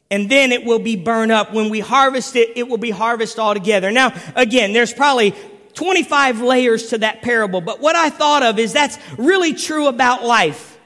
And 0.10 0.32
then 0.32 0.52
it 0.52 0.66
will 0.66 0.80
be 0.80 0.96
burned 0.96 1.32
up. 1.32 1.54
When 1.54 1.70
we 1.70 1.80
harvest 1.80 2.36
it, 2.36 2.58
it 2.58 2.68
will 2.68 2.80
be 2.80 2.90
harvested 2.90 3.40
altogether. 3.40 3.92
Now, 3.92 4.20
again, 4.36 4.74
there's 4.74 4.94
probably 4.94 5.36
25 5.76 6.42
layers 6.42 6.88
to 6.88 6.98
that 6.98 7.22
parable, 7.22 7.62
but 7.62 7.82
what 7.82 7.96
I 7.96 8.10
thought 8.10 8.42
of 8.42 8.58
is 8.58 8.74
that's 8.74 8.98
really 9.20 9.54
true 9.54 9.86
about 9.86 10.24
life. 10.24 10.77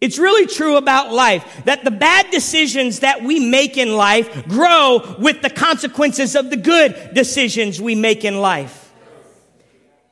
It's 0.00 0.18
really 0.18 0.46
true 0.46 0.76
about 0.76 1.12
life 1.12 1.62
that 1.64 1.84
the 1.84 1.90
bad 1.90 2.30
decisions 2.30 3.00
that 3.00 3.22
we 3.22 3.40
make 3.40 3.76
in 3.76 3.96
life 3.96 4.46
grow 4.48 5.16
with 5.18 5.42
the 5.42 5.50
consequences 5.50 6.36
of 6.36 6.50
the 6.50 6.56
good 6.56 7.12
decisions 7.14 7.80
we 7.80 7.94
make 7.94 8.24
in 8.24 8.40
life. 8.40 8.84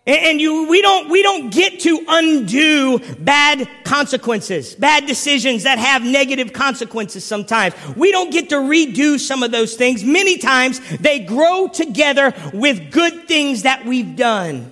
And 0.04 0.40
you, 0.40 0.68
we 0.68 0.82
don't, 0.82 1.10
we 1.10 1.22
don't 1.22 1.52
get 1.52 1.78
to 1.80 2.04
undo 2.08 2.98
bad 3.20 3.68
consequences, 3.84 4.74
bad 4.74 5.06
decisions 5.06 5.62
that 5.62 5.78
have 5.78 6.02
negative 6.02 6.52
consequences 6.52 7.24
sometimes. 7.24 7.74
We 7.96 8.10
don't 8.10 8.32
get 8.32 8.48
to 8.48 8.56
redo 8.56 9.20
some 9.20 9.44
of 9.44 9.52
those 9.52 9.76
things. 9.76 10.02
Many 10.02 10.38
times 10.38 10.80
they 10.98 11.20
grow 11.20 11.68
together 11.68 12.34
with 12.52 12.90
good 12.90 13.28
things 13.28 13.62
that 13.62 13.84
we've 13.84 14.16
done. 14.16 14.71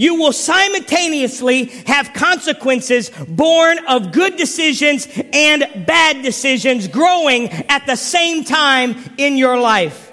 You 0.00 0.14
will 0.14 0.32
simultaneously 0.32 1.64
have 1.86 2.12
consequences 2.14 3.10
born 3.10 3.80
of 3.88 4.12
good 4.12 4.36
decisions 4.36 5.08
and 5.32 5.84
bad 5.88 6.22
decisions 6.22 6.86
growing 6.86 7.48
at 7.48 7.84
the 7.84 7.96
same 7.96 8.44
time 8.44 8.94
in 9.18 9.36
your 9.36 9.58
life. 9.58 10.12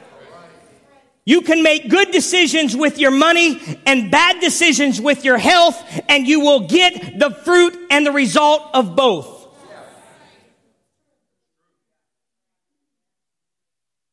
You 1.24 1.42
can 1.42 1.62
make 1.62 1.88
good 1.88 2.10
decisions 2.10 2.76
with 2.76 2.98
your 2.98 3.12
money 3.12 3.80
and 3.86 4.10
bad 4.10 4.40
decisions 4.40 5.00
with 5.00 5.24
your 5.24 5.38
health, 5.38 5.80
and 6.10 6.28
you 6.28 6.40
will 6.40 6.68
get 6.68 7.20
the 7.20 7.30
fruit 7.30 7.78
and 7.92 8.08
the 8.08 8.12
result 8.12 8.64
of 8.74 8.96
both. 8.96 9.36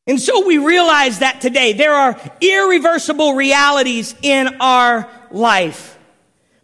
And 0.06 0.20
so 0.20 0.46
we 0.46 0.58
realize 0.58 1.20
that 1.20 1.40
today 1.40 1.72
there 1.72 1.94
are 1.94 2.20
irreversible 2.40 3.34
realities 3.34 4.14
in 4.20 4.56
our 4.60 5.08
life. 5.32 5.98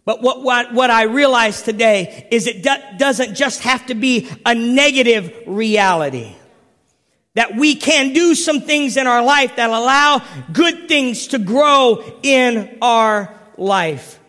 But 0.05 0.21
what, 0.21 0.41
what, 0.41 0.73
what 0.73 0.89
I 0.89 1.03
realize 1.03 1.61
today 1.61 2.27
is 2.31 2.47
it 2.47 2.63
do, 2.63 2.71
doesn't 2.97 3.35
just 3.35 3.61
have 3.61 3.85
to 3.87 3.93
be 3.93 4.29
a 4.45 4.55
negative 4.55 5.33
reality. 5.45 6.35
That 7.35 7.55
we 7.55 7.75
can 7.75 8.13
do 8.13 8.33
some 8.33 8.61
things 8.61 8.97
in 8.97 9.05
our 9.05 9.23
life 9.23 9.57
that 9.57 9.69
allow 9.69 10.23
good 10.51 10.87
things 10.87 11.27
to 11.27 11.39
grow 11.39 12.03
in 12.23 12.79
our 12.81 13.33
life. 13.55 14.19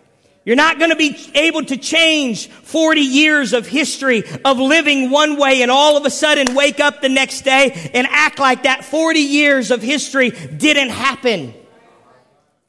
You're 0.45 0.57
not 0.57 0.79
going 0.79 0.91
to 0.91 0.97
be 0.97 1.17
able 1.35 1.65
to 1.67 1.77
change 1.77 2.49
40 2.49 3.01
years 3.01 3.53
of 3.53 3.67
history 3.67 4.25
of 4.45 4.59
living 4.59 5.11
one 5.11 5.39
way 5.39 5.63
and 5.63 5.71
all 5.71 5.97
of 5.97 6.05
a 6.05 6.11
sudden 6.11 6.55
wake 6.55 6.81
up 6.81 7.01
the 7.01 7.09
next 7.09 7.43
day 7.43 7.91
and 7.95 8.07
act 8.11 8.39
like 8.39 8.65
that 8.65 8.85
40 8.85 9.21
years 9.21 9.71
of 9.71 9.83
history 9.83 10.31
didn't 10.31 10.91
happen. 10.91 11.55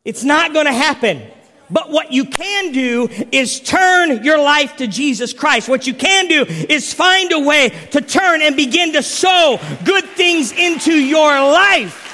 It's 0.03 0.23
not 0.23 0.53
going 0.53 0.65
to 0.65 0.73
happen. 0.73 1.23
But 1.71 1.89
what 1.89 2.11
you 2.11 2.25
can 2.25 2.73
do 2.73 3.09
is 3.31 3.61
turn 3.61 4.23
your 4.23 4.37
life 4.37 4.77
to 4.77 4.87
Jesus 4.87 5.31
Christ. 5.31 5.69
What 5.69 5.87
you 5.87 5.93
can 5.93 6.27
do 6.27 6.45
is 6.45 6.93
find 6.93 7.31
a 7.31 7.39
way 7.39 7.69
to 7.91 8.01
turn 8.01 8.41
and 8.41 8.55
begin 8.55 8.93
to 8.93 9.01
sow 9.01 9.59
good 9.85 10.05
things 10.05 10.51
into 10.51 10.93
your 10.93 11.29
life 11.29 12.09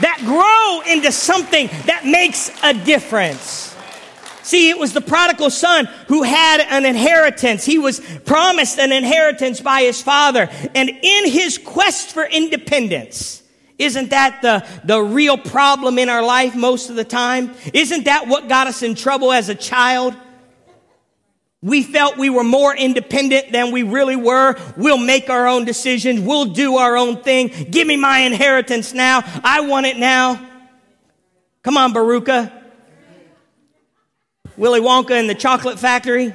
that 0.00 0.20
grow 0.24 0.92
into 0.92 1.10
something 1.10 1.66
that 1.86 2.06
makes 2.06 2.50
a 2.62 2.72
difference. 2.72 3.74
See, 4.42 4.70
it 4.70 4.78
was 4.78 4.92
the 4.94 5.00
prodigal 5.00 5.50
son 5.50 5.86
who 6.06 6.22
had 6.22 6.60
an 6.60 6.86
inheritance. 6.86 7.66
He 7.66 7.78
was 7.78 8.00
promised 8.24 8.78
an 8.78 8.92
inheritance 8.92 9.60
by 9.60 9.82
his 9.82 10.00
father. 10.00 10.48
And 10.74 10.88
in 10.88 11.28
his 11.28 11.58
quest 11.58 12.12
for 12.12 12.24
independence, 12.24 13.42
isn't 13.78 14.10
that 14.10 14.42
the, 14.42 14.66
the 14.84 15.00
real 15.00 15.38
problem 15.38 15.98
in 15.98 16.08
our 16.08 16.22
life 16.22 16.56
most 16.56 16.90
of 16.90 16.96
the 16.96 17.04
time? 17.04 17.54
Isn't 17.72 18.04
that 18.06 18.26
what 18.26 18.48
got 18.48 18.66
us 18.66 18.82
in 18.82 18.96
trouble 18.96 19.32
as 19.32 19.48
a 19.48 19.54
child? 19.54 20.14
We 21.62 21.82
felt 21.82 22.16
we 22.16 22.30
were 22.30 22.44
more 22.44 22.74
independent 22.74 23.52
than 23.52 23.72
we 23.72 23.84
really 23.84 24.16
were. 24.16 24.56
We'll 24.76 24.98
make 24.98 25.30
our 25.30 25.46
own 25.46 25.64
decisions. 25.64 26.20
We'll 26.20 26.46
do 26.46 26.76
our 26.76 26.96
own 26.96 27.22
thing. 27.22 27.48
Give 27.70 27.86
me 27.86 27.96
my 27.96 28.20
inheritance 28.20 28.94
now. 28.94 29.22
I 29.44 29.60
want 29.60 29.86
it 29.86 29.96
now. 29.96 30.44
Come 31.62 31.76
on, 31.76 31.92
Veruca. 31.92 32.52
Willy 34.56 34.80
Wonka 34.80 35.12
and 35.12 35.30
the 35.30 35.34
chocolate 35.34 35.78
factory. 35.78 36.34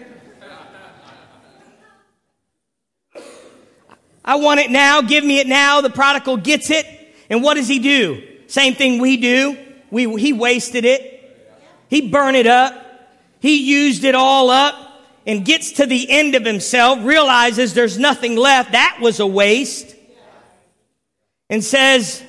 I 4.25 4.35
want 4.35 4.61
it 4.61 4.71
now. 4.71 5.01
Give 5.01 5.23
me 5.25 5.39
it 5.39 5.47
now. 5.47 5.81
The 5.81 5.89
prodigal 5.89 6.37
gets 6.37 6.69
it. 6.69 6.85
And 7.33 7.41
what 7.41 7.55
does 7.55 7.67
he 7.67 7.79
do? 7.79 8.21
Same 8.45 8.75
thing 8.75 8.99
we 8.99 9.17
do. 9.17 9.57
We, 9.89 10.21
he 10.21 10.33
wasted 10.33 10.85
it. 10.85 11.49
He 11.89 12.07
burned 12.07 12.37
it 12.37 12.45
up. 12.45 12.79
He 13.39 13.71
used 13.71 14.03
it 14.03 14.13
all 14.13 14.51
up 14.51 14.75
and 15.25 15.43
gets 15.43 15.71
to 15.73 15.87
the 15.87 16.11
end 16.11 16.35
of 16.35 16.45
himself, 16.45 16.99
realizes 17.03 17.73
there's 17.73 17.97
nothing 17.97 18.35
left. 18.35 18.73
That 18.73 18.99
was 19.01 19.19
a 19.19 19.25
waste. 19.25 19.95
And 21.49 21.63
says, 21.63 22.23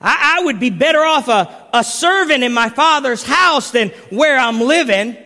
I, 0.00 0.38
I 0.38 0.44
would 0.44 0.60
be 0.60 0.70
better 0.70 1.00
off 1.00 1.26
a, 1.26 1.68
a 1.74 1.82
servant 1.82 2.44
in 2.44 2.54
my 2.54 2.68
father's 2.68 3.24
house 3.24 3.72
than 3.72 3.88
where 4.10 4.38
I'm 4.38 4.60
living. 4.60 5.16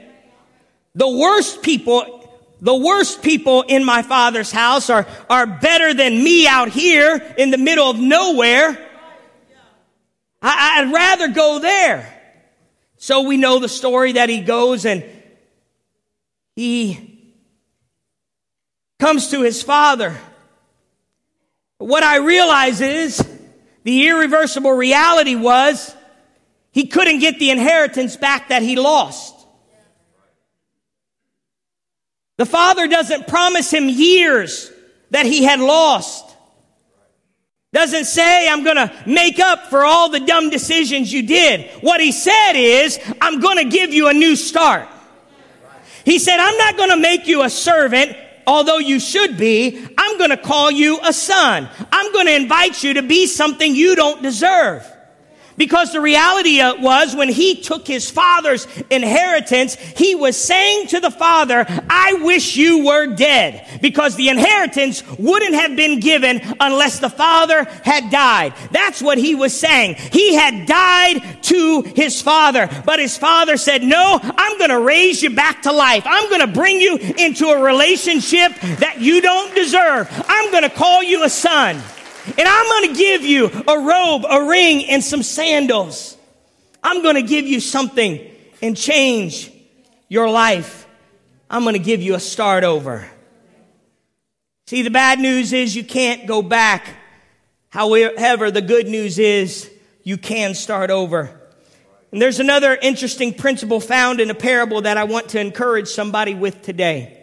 The 0.95 1.11
worst 1.11 1.61
people 1.61 2.17
the 2.63 2.75
worst 2.75 3.23
people 3.23 3.63
in 3.63 3.85
my 3.85 4.01
father's 4.01 4.53
house 4.53 4.89
are, 4.89 5.07
are 5.29 5.47
better 5.47 5.93
than 5.93 6.23
me 6.23 6.47
out 6.47 6.69
here 6.69 7.35
in 7.37 7.51
the 7.51 7.59
middle 7.59 7.91
of 7.91 7.99
nowhere. 7.99 8.90
I, 10.43 10.81
I'd 10.81 10.93
rather 10.93 11.29
go 11.29 11.59
there. 11.59 12.17
So 12.97 13.23
we 13.23 13.37
know 13.37 13.59
the 13.59 13.69
story 13.69 14.13
that 14.13 14.29
he 14.29 14.41
goes 14.41 14.85
and 14.85 15.05
he 16.55 17.35
comes 18.99 19.31
to 19.31 19.43
his 19.43 19.63
father. 19.63 20.17
What 21.79 22.03
I 22.03 22.17
realize 22.17 22.81
is 22.83 23.27
the 23.85 24.07
irreversible 24.09 24.73
reality 24.73 25.35
was 25.35 25.95
he 26.73 26.87
couldn't 26.87 27.21
get 27.21 27.39
the 27.39 27.51
inheritance 27.51 28.17
back 28.17 28.51
that 28.51 28.63
he 28.63 28.77
lost. 28.77 29.35
The 32.37 32.47
father 32.47 32.87
doesn't 32.87 33.27
promise 33.27 33.71
him 33.71 33.89
years 33.89 34.71
that 35.11 35.27
he 35.27 35.45
had 35.45 35.61
lost. 35.61 36.30
Doesn't 37.73 38.07
say, 38.07 38.49
I'm 38.49 38.65
gonna 38.65 38.93
make 39.07 39.39
up 39.39 39.71
for 39.71 39.85
all 39.85 40.09
the 40.09 40.19
dumb 40.19 40.51
decisions 40.51 41.13
you 41.13 41.23
did. 41.23 41.71
What 41.83 42.01
he 42.01 42.11
said 42.11 42.55
is, 42.55 42.99
I'm 43.21 43.39
gonna 43.39 43.65
give 43.65 43.95
you 43.95 44.09
a 44.09 44.13
new 44.13 44.35
start. 44.35 44.89
He 46.05 46.19
said, 46.19 46.41
I'm 46.41 46.57
not 46.57 46.77
gonna 46.77 46.97
make 46.97 47.29
you 47.29 47.43
a 47.43 47.51
servant, 47.51 48.17
although 48.45 48.79
you 48.79 48.99
should 48.99 49.39
be. 49.39 49.87
I'm 49.97 50.19
gonna 50.19 50.37
call 50.37 50.73
you 50.73 50.99
a 51.05 51.13
son. 51.13 51.69
I'm 51.93 52.13
gonna 52.13 52.33
invite 52.33 52.83
you 52.83 52.95
to 52.95 53.03
be 53.03 53.29
something 53.29 53.77
you 53.77 53.95
don't 53.95 54.21
deserve. 54.21 54.85
Because 55.61 55.93
the 55.93 56.01
reality 56.01 56.59
uh, 56.59 56.81
was 56.81 57.15
when 57.15 57.29
he 57.29 57.61
took 57.61 57.87
his 57.87 58.11
father's 58.11 58.67
inheritance, 58.89 59.75
he 59.75 60.15
was 60.15 60.35
saying 60.35 60.87
to 60.87 61.01
the 61.01 61.11
father, 61.11 61.67
I 61.91 62.15
wish 62.23 62.57
you 62.57 62.87
were 62.87 63.15
dead. 63.15 63.81
Because 63.83 64.17
the 64.17 64.31
inheritance 64.31 65.07
wouldn't 65.19 65.53
have 65.53 65.77
been 65.77 66.01
given 66.01 66.41
unless 66.61 67.01
the 67.01 67.11
father 67.11 67.65
had 67.85 68.11
died. 68.11 68.55
That's 68.71 69.03
what 69.03 69.19
he 69.19 69.35
was 69.35 69.53
saying. 69.55 69.97
He 69.97 70.35
had 70.35 70.67
died 70.67 71.43
to 71.43 71.83
his 71.83 72.23
father. 72.23 72.67
But 72.87 72.99
his 72.99 73.19
father 73.19 73.59
said, 73.59 73.83
no, 73.83 74.19
I'm 74.23 74.57
going 74.57 74.71
to 74.71 74.81
raise 74.81 75.23
you 75.23 75.29
back 75.29 75.61
to 75.65 75.73
life. 75.73 76.05
I'm 76.07 76.31
going 76.31 76.41
to 76.41 76.59
bring 76.59 76.81
you 76.81 76.97
into 76.97 77.49
a 77.49 77.63
relationship 77.63 78.55
that 78.79 79.03
you 79.03 79.21
don't 79.21 79.55
deserve. 79.55 80.09
I'm 80.27 80.51
going 80.53 80.63
to 80.63 80.71
call 80.71 81.03
you 81.03 81.23
a 81.25 81.29
son. 81.29 81.83
And 82.39 82.49
I'm 82.49 82.67
going 82.67 82.95
to 82.95 82.99
give 82.99 83.23
you 83.23 83.47
a 83.47 83.79
robe, 83.81 84.25
a 84.29 84.45
ring, 84.45 84.85
and 84.87 85.03
some 85.03 85.23
sandals. 85.23 86.17
I'm 86.83 87.03
going 87.03 87.17
to 87.17 87.23
give 87.23 87.47
you 87.47 87.61
something 87.61 88.21
and 88.63 88.77
change 88.77 89.53
your 90.09 90.31
life. 90.31 90.87
I'm 91.49 91.63
going 91.63 91.75
to 91.75 91.79
give 91.79 92.01
you 92.01 92.15
a 92.15 92.21
start 92.21 92.65
over. 92.65 93.09
See, 94.67 94.83
the 94.83 94.91
bad 94.91 95.19
news 95.19 95.53
is 95.53 95.75
you 95.75 95.85
can't 95.85 96.27
go 96.27 96.43
back. 96.43 96.89
However, 97.71 98.51
the 98.51 98.63
good 98.63 98.87
news 98.87 99.19
is 99.19 99.71
you 100.05 100.17
can 100.17 100.55
start 100.55 100.91
over. 100.91 101.41
And 102.13 102.21
there's 102.21 102.41
another 102.41 102.77
interesting 102.81 103.35
principle 103.35 103.81
found 103.81 104.21
in 104.21 104.31
a 104.31 104.35
parable 104.35 104.83
that 104.83 104.97
I 104.97 105.05
want 105.05 105.31
to 105.31 105.41
encourage 105.41 105.89
somebody 105.89 106.35
with 106.35 106.63
today. 106.63 107.20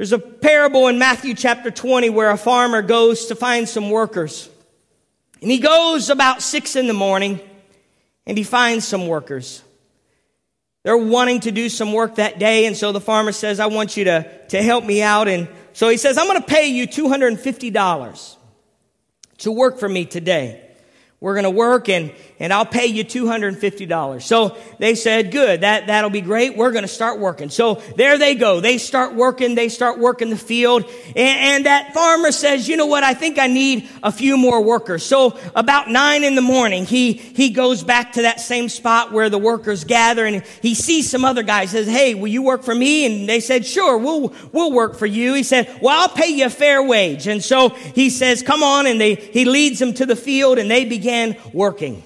There's 0.00 0.14
a 0.14 0.18
parable 0.18 0.88
in 0.88 0.98
Matthew 0.98 1.34
chapter 1.34 1.70
20 1.70 2.08
where 2.08 2.30
a 2.30 2.38
farmer 2.38 2.80
goes 2.80 3.26
to 3.26 3.34
find 3.34 3.68
some 3.68 3.90
workers. 3.90 4.48
And 5.42 5.50
he 5.50 5.58
goes 5.58 6.08
about 6.08 6.40
six 6.40 6.74
in 6.74 6.86
the 6.86 6.94
morning 6.94 7.38
and 8.24 8.38
he 8.38 8.42
finds 8.42 8.88
some 8.88 9.08
workers. 9.08 9.62
They're 10.84 10.96
wanting 10.96 11.40
to 11.40 11.50
do 11.50 11.68
some 11.68 11.92
work 11.92 12.14
that 12.14 12.38
day. 12.38 12.64
And 12.64 12.74
so 12.74 12.92
the 12.92 13.00
farmer 13.02 13.32
says, 13.32 13.60
I 13.60 13.66
want 13.66 13.98
you 13.98 14.04
to, 14.04 14.46
to 14.48 14.62
help 14.62 14.86
me 14.86 15.02
out. 15.02 15.28
And 15.28 15.48
so 15.74 15.90
he 15.90 15.98
says, 15.98 16.16
I'm 16.16 16.28
going 16.28 16.40
to 16.40 16.48
pay 16.48 16.68
you 16.68 16.88
$250 16.88 18.36
to 19.36 19.52
work 19.52 19.78
for 19.78 19.88
me 19.90 20.06
today. 20.06 20.69
We're 21.20 21.34
going 21.34 21.44
to 21.44 21.50
work 21.50 21.90
and, 21.90 22.12
and 22.38 22.50
I'll 22.50 22.64
pay 22.64 22.86
you 22.86 23.04
$250. 23.04 24.22
So 24.22 24.56
they 24.78 24.94
said, 24.94 25.30
good, 25.30 25.60
that, 25.60 25.88
that'll 25.88 26.08
be 26.08 26.22
great. 26.22 26.56
We're 26.56 26.70
going 26.70 26.84
to 26.84 26.88
start 26.88 27.18
working. 27.18 27.50
So 27.50 27.74
there 27.96 28.16
they 28.16 28.34
go. 28.34 28.60
They 28.60 28.78
start 28.78 29.14
working. 29.14 29.54
They 29.54 29.68
start 29.68 29.98
working 29.98 30.30
the 30.30 30.38
field. 30.38 30.84
And, 31.08 31.18
and 31.18 31.66
that 31.66 31.92
farmer 31.92 32.32
says, 32.32 32.66
you 32.66 32.78
know 32.78 32.86
what? 32.86 33.04
I 33.04 33.12
think 33.12 33.38
I 33.38 33.48
need 33.48 33.86
a 34.02 34.10
few 34.10 34.38
more 34.38 34.62
workers. 34.62 35.04
So 35.04 35.38
about 35.54 35.90
nine 35.90 36.24
in 36.24 36.36
the 36.36 36.40
morning, 36.40 36.86
he, 36.86 37.12
he 37.12 37.50
goes 37.50 37.84
back 37.84 38.12
to 38.12 38.22
that 38.22 38.40
same 38.40 38.70
spot 38.70 39.12
where 39.12 39.28
the 39.28 39.38
workers 39.38 39.84
gather 39.84 40.24
and 40.24 40.42
he 40.62 40.74
sees 40.74 41.10
some 41.10 41.26
other 41.26 41.42
guys 41.42 41.72
says, 41.72 41.86
Hey, 41.86 42.14
will 42.14 42.28
you 42.28 42.40
work 42.40 42.62
for 42.62 42.74
me? 42.74 43.04
And 43.04 43.28
they 43.28 43.40
said, 43.40 43.66
sure, 43.66 43.98
we'll, 43.98 44.32
we'll 44.52 44.72
work 44.72 44.96
for 44.96 45.04
you. 45.04 45.34
He 45.34 45.42
said, 45.42 45.80
well, 45.82 46.00
I'll 46.00 46.08
pay 46.08 46.28
you 46.28 46.46
a 46.46 46.50
fair 46.50 46.82
wage. 46.82 47.26
And 47.26 47.44
so 47.44 47.68
he 47.68 48.08
says, 48.08 48.42
come 48.42 48.62
on. 48.62 48.86
And 48.86 48.98
they, 48.98 49.16
he 49.16 49.44
leads 49.44 49.78
them 49.78 49.92
to 49.94 50.06
the 50.06 50.16
field 50.16 50.56
and 50.56 50.70
they 50.70 50.86
begin 50.86 51.09
began 51.10 51.36
working. 51.52 52.04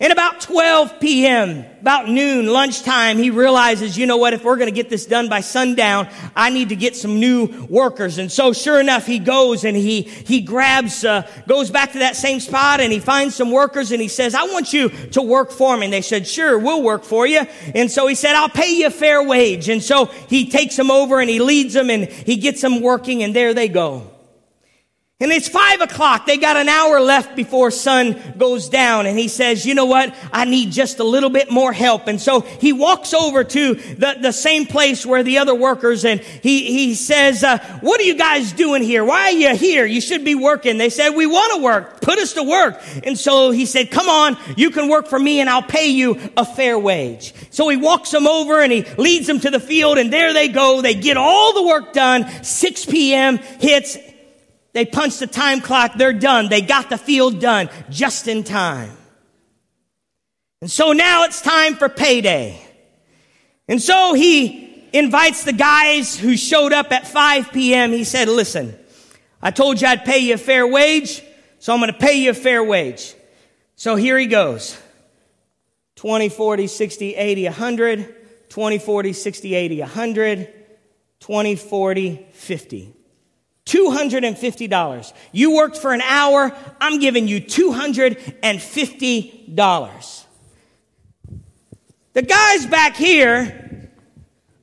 And 0.00 0.12
about 0.12 0.40
12 0.40 0.98
p.m., 0.98 1.64
about 1.80 2.08
noon, 2.08 2.46
lunchtime, 2.46 3.18
he 3.18 3.30
realizes, 3.30 3.96
you 3.96 4.06
know 4.06 4.16
what, 4.16 4.32
if 4.32 4.42
we're 4.42 4.56
going 4.56 4.68
to 4.68 4.74
get 4.74 4.90
this 4.90 5.06
done 5.06 5.28
by 5.28 5.42
sundown, 5.42 6.08
I 6.34 6.50
need 6.50 6.70
to 6.70 6.76
get 6.76 6.96
some 6.96 7.20
new 7.20 7.66
workers. 7.70 8.18
And 8.18 8.32
so 8.32 8.52
sure 8.52 8.80
enough, 8.80 9.06
he 9.06 9.20
goes 9.20 9.64
and 9.64 9.76
he, 9.76 10.02
he 10.02 10.40
grabs, 10.40 11.04
uh, 11.04 11.30
goes 11.46 11.70
back 11.70 11.92
to 11.92 12.00
that 12.00 12.16
same 12.16 12.40
spot 12.40 12.80
and 12.80 12.92
he 12.92 12.98
finds 12.98 13.36
some 13.36 13.52
workers 13.52 13.92
and 13.92 14.02
he 14.02 14.08
says, 14.08 14.34
I 14.34 14.42
want 14.44 14.72
you 14.72 14.88
to 14.88 15.22
work 15.22 15.52
for 15.52 15.76
me. 15.76 15.84
And 15.84 15.92
they 15.92 16.02
said, 16.02 16.26
sure, 16.26 16.58
we'll 16.58 16.82
work 16.82 17.04
for 17.04 17.24
you. 17.24 17.42
And 17.72 17.88
so 17.88 18.08
he 18.08 18.16
said, 18.16 18.34
I'll 18.34 18.48
pay 18.48 18.74
you 18.74 18.88
a 18.88 18.90
fair 18.90 19.22
wage. 19.22 19.68
And 19.68 19.80
so 19.80 20.06
he 20.06 20.50
takes 20.50 20.74
them 20.74 20.90
over 20.90 21.20
and 21.20 21.30
he 21.30 21.38
leads 21.38 21.74
them 21.74 21.90
and 21.90 22.08
he 22.08 22.38
gets 22.38 22.60
them 22.60 22.80
working 22.80 23.22
and 23.22 23.36
there 23.36 23.54
they 23.54 23.68
go. 23.68 24.10
And 25.22 25.30
it's 25.30 25.48
five 25.48 25.80
o'clock. 25.80 26.26
They 26.26 26.36
got 26.36 26.56
an 26.56 26.68
hour 26.68 27.00
left 27.00 27.36
before 27.36 27.70
sun 27.70 28.34
goes 28.36 28.68
down. 28.68 29.06
And 29.06 29.16
he 29.16 29.28
says, 29.28 29.64
you 29.64 29.72
know 29.72 29.84
what? 29.84 30.12
I 30.32 30.44
need 30.46 30.72
just 30.72 30.98
a 30.98 31.04
little 31.04 31.30
bit 31.30 31.48
more 31.48 31.72
help. 31.72 32.08
And 32.08 32.20
so 32.20 32.40
he 32.40 32.72
walks 32.72 33.14
over 33.14 33.44
to 33.44 33.74
the, 33.74 34.16
the 34.20 34.32
same 34.32 34.66
place 34.66 35.06
where 35.06 35.22
the 35.22 35.38
other 35.38 35.54
workers 35.54 36.04
and 36.04 36.20
he, 36.20 36.72
he 36.72 36.96
says, 36.96 37.44
uh, 37.44 37.58
what 37.82 38.00
are 38.00 38.02
you 38.04 38.16
guys 38.16 38.50
doing 38.50 38.82
here? 38.82 39.04
Why 39.04 39.26
are 39.26 39.30
you 39.30 39.54
here? 39.54 39.86
You 39.86 40.00
should 40.00 40.24
be 40.24 40.34
working. 40.34 40.76
They 40.76 40.90
said, 40.90 41.10
we 41.10 41.26
want 41.26 41.54
to 41.54 41.62
work. 41.62 42.00
Put 42.00 42.18
us 42.18 42.32
to 42.32 42.42
work. 42.42 42.82
And 43.04 43.16
so 43.16 43.52
he 43.52 43.64
said, 43.64 43.92
come 43.92 44.08
on, 44.08 44.36
you 44.56 44.70
can 44.70 44.88
work 44.88 45.06
for 45.06 45.20
me 45.20 45.38
and 45.38 45.48
I'll 45.48 45.62
pay 45.62 45.86
you 45.86 46.18
a 46.36 46.44
fair 46.44 46.76
wage. 46.76 47.32
So 47.50 47.68
he 47.68 47.76
walks 47.76 48.10
them 48.10 48.26
over 48.26 48.60
and 48.60 48.72
he 48.72 48.82
leads 48.98 49.28
them 49.28 49.38
to 49.38 49.50
the 49.50 49.60
field 49.60 49.98
and 49.98 50.12
there 50.12 50.32
they 50.32 50.48
go. 50.48 50.82
They 50.82 50.94
get 50.94 51.16
all 51.16 51.54
the 51.54 51.62
work 51.62 51.92
done. 51.92 52.28
6 52.42 52.86
p.m. 52.86 53.38
hits 53.38 53.96
they 54.72 54.84
punched 54.86 55.20
the 55.20 55.26
time 55.26 55.60
clock. 55.60 55.94
They're 55.96 56.12
done. 56.12 56.48
They 56.48 56.62
got 56.62 56.90
the 56.90 56.98
field 56.98 57.40
done 57.40 57.68
just 57.90 58.28
in 58.28 58.44
time. 58.44 58.96
And 60.60 60.70
so 60.70 60.92
now 60.92 61.24
it's 61.24 61.40
time 61.40 61.74
for 61.74 61.88
payday. 61.88 62.60
And 63.68 63.80
so 63.82 64.14
he 64.14 64.88
invites 64.92 65.44
the 65.44 65.52
guys 65.52 66.18
who 66.18 66.36
showed 66.36 66.72
up 66.72 66.92
at 66.92 67.06
5 67.06 67.52
p.m. 67.52 67.92
He 67.92 68.04
said, 68.04 68.28
listen, 68.28 68.78
I 69.42 69.50
told 69.50 69.80
you 69.80 69.88
I'd 69.88 70.04
pay 70.04 70.18
you 70.18 70.34
a 70.34 70.38
fair 70.38 70.66
wage, 70.66 71.22
so 71.58 71.72
I'm 71.72 71.80
going 71.80 71.92
to 71.92 71.98
pay 71.98 72.14
you 72.14 72.30
a 72.30 72.34
fair 72.34 72.62
wage. 72.62 73.14
So 73.76 73.96
here 73.96 74.18
he 74.18 74.26
goes. 74.26 74.80
20, 75.96 76.28
40, 76.28 76.66
60, 76.66 77.14
80, 77.14 77.44
100. 77.44 78.14
20, 78.48 78.78
40, 78.78 79.12
60, 79.12 79.54
80, 79.54 79.80
100. 79.80 80.54
20, 81.20 81.56
40, 81.56 82.26
50. 82.32 82.94
$250. 83.72 85.12
You 85.32 85.54
worked 85.54 85.78
for 85.78 85.92
an 85.92 86.02
hour, 86.02 86.54
I'm 86.80 87.00
giving 87.00 87.26
you 87.26 87.40
$250. 87.40 90.24
The 92.12 92.22
guys 92.22 92.66
back 92.66 92.94
here 92.96 93.90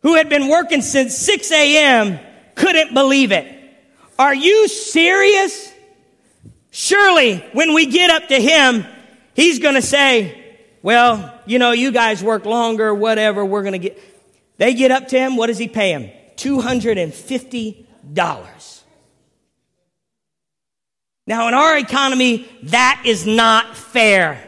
who 0.01 0.15
had 0.15 0.29
been 0.29 0.47
working 0.47 0.83
since 0.83 1.17
6 1.17 1.51
a.m. 1.51 2.19
couldn't 2.55 2.93
believe 2.93 3.31
it. 3.31 3.55
Are 4.19 4.35
you 4.35 4.67
serious? 4.67 5.73
Surely 6.69 7.37
when 7.53 7.73
we 7.73 7.87
get 7.87 8.11
up 8.11 8.27
to 8.27 8.39
him, 8.39 8.85
he's 9.33 9.57
going 9.57 9.73
to 9.75 9.81
say, 9.81 10.35
well, 10.83 11.41
you 11.45 11.57
know, 11.57 11.71
you 11.71 11.91
guys 11.91 12.23
work 12.23 12.45
longer, 12.45 12.93
whatever, 12.93 13.43
we're 13.43 13.63
going 13.63 13.73
to 13.73 13.79
get. 13.79 13.99
They 14.57 14.75
get 14.75 14.91
up 14.91 15.07
to 15.07 15.17
him, 15.17 15.35
what 15.35 15.47
does 15.47 15.57
he 15.57 15.67
pay 15.67 15.93
him? 15.93 16.11
$250. 16.35 18.78
Now, 21.29 21.47
in 21.47 21.53
our 21.53 21.77
economy, 21.77 22.49
that 22.63 23.03
is 23.05 23.27
not 23.27 23.77
fair. 23.77 24.43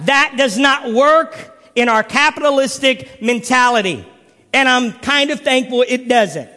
That 0.00 0.34
does 0.36 0.58
not 0.58 0.92
work 0.92 1.56
in 1.76 1.88
our 1.88 2.02
capitalistic 2.02 3.22
mentality. 3.22 4.04
And 4.52 4.68
I'm 4.68 4.92
kind 4.92 5.30
of 5.30 5.42
thankful 5.42 5.84
it 5.86 6.08
doesn't. 6.08 6.50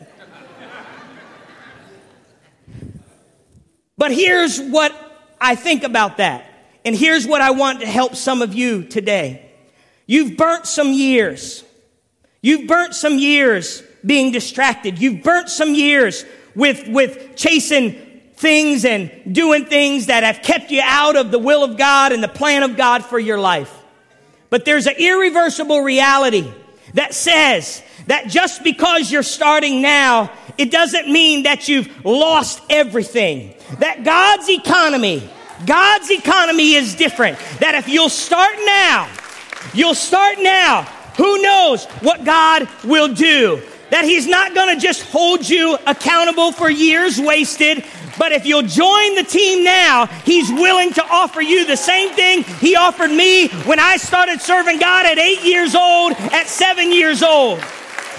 But 3.95 4.11
here's 4.11 4.59
what 4.59 4.91
I 5.39 5.53
think 5.53 5.83
about 5.83 6.17
that. 6.17 6.45
And 6.83 6.95
here's 6.95 7.27
what 7.27 7.41
I 7.41 7.51
want 7.51 7.81
to 7.81 7.85
help 7.85 8.15
some 8.15 8.41
of 8.41 8.55
you 8.55 8.85
today. 8.85 9.51
You've 10.07 10.35
burnt 10.35 10.65
some 10.65 10.93
years. 10.93 11.63
You've 12.41 12.67
burnt 12.67 12.95
some 12.95 13.19
years 13.19 13.83
being 14.03 14.31
distracted. 14.31 14.97
You've 14.97 15.21
burnt 15.21 15.49
some 15.49 15.75
years 15.75 16.25
with, 16.55 16.87
with 16.87 17.35
chasing 17.35 18.08
things 18.39 18.85
and 18.85 19.11
doing 19.29 19.65
things 19.65 20.05
that 20.05 20.23
have 20.23 20.41
kept 20.41 20.71
you 20.71 20.81
out 20.81 21.17
of 21.17 21.29
the 21.29 21.37
will 21.37 21.61
of 21.61 21.77
God 21.77 22.13
and 22.13 22.23
the 22.23 22.29
plan 22.29 22.63
of 22.63 22.77
God 22.77 23.03
for 23.03 23.19
your 23.19 23.37
life. 23.37 23.73
But 24.49 24.63
there's 24.63 24.87
an 24.87 24.95
irreversible 24.97 25.81
reality 25.81 26.49
that 26.93 27.13
says 27.13 27.83
that 28.07 28.27
just 28.27 28.63
because 28.63 29.11
you're 29.11 29.23
starting 29.23 29.81
now, 29.81 30.31
it 30.57 30.71
doesn't 30.71 31.11
mean 31.11 31.43
that 31.43 31.67
you've 31.67 32.05
lost 32.05 32.61
everything. 32.69 33.53
That 33.79 34.05
God's 34.05 34.49
economy, 34.49 35.29
God's 35.65 36.09
economy 36.09 36.75
is 36.75 36.95
different. 36.95 37.37
That 37.59 37.75
if 37.75 37.89
you'll 37.89 38.07
start 38.07 38.55
now, 38.65 39.09
you'll 39.73 39.95
start 39.95 40.37
now, 40.39 40.83
who 41.17 41.41
knows 41.41 41.83
what 42.01 42.23
God 42.23 42.69
will 42.85 43.13
do. 43.13 43.61
That 43.91 44.05
He's 44.05 44.27
not 44.27 44.55
gonna 44.55 44.79
just 44.79 45.03
hold 45.03 45.47
you 45.47 45.77
accountable 45.85 46.51
for 46.51 46.69
years 46.69 47.19
wasted, 47.19 47.83
but 48.19 48.31
if 48.31 48.45
you'll 48.45 48.61
join 48.61 49.15
the 49.15 49.23
team 49.23 49.63
now, 49.63 50.05
He's 50.25 50.51
willing 50.51 50.93
to 50.93 51.03
offer 51.03 51.41
you 51.41 51.65
the 51.65 51.77
same 51.77 52.11
thing 52.13 52.43
He 52.43 52.75
offered 52.75 53.11
me 53.11 53.47
when 53.65 53.79
I 53.79 53.97
started 53.97 54.41
serving 54.41 54.79
God 54.79 55.05
at 55.05 55.17
eight 55.17 55.43
years 55.43 55.73
old, 55.73 56.13
at 56.13 56.47
seven 56.47 56.91
years 56.91 57.23
old. 57.23 57.63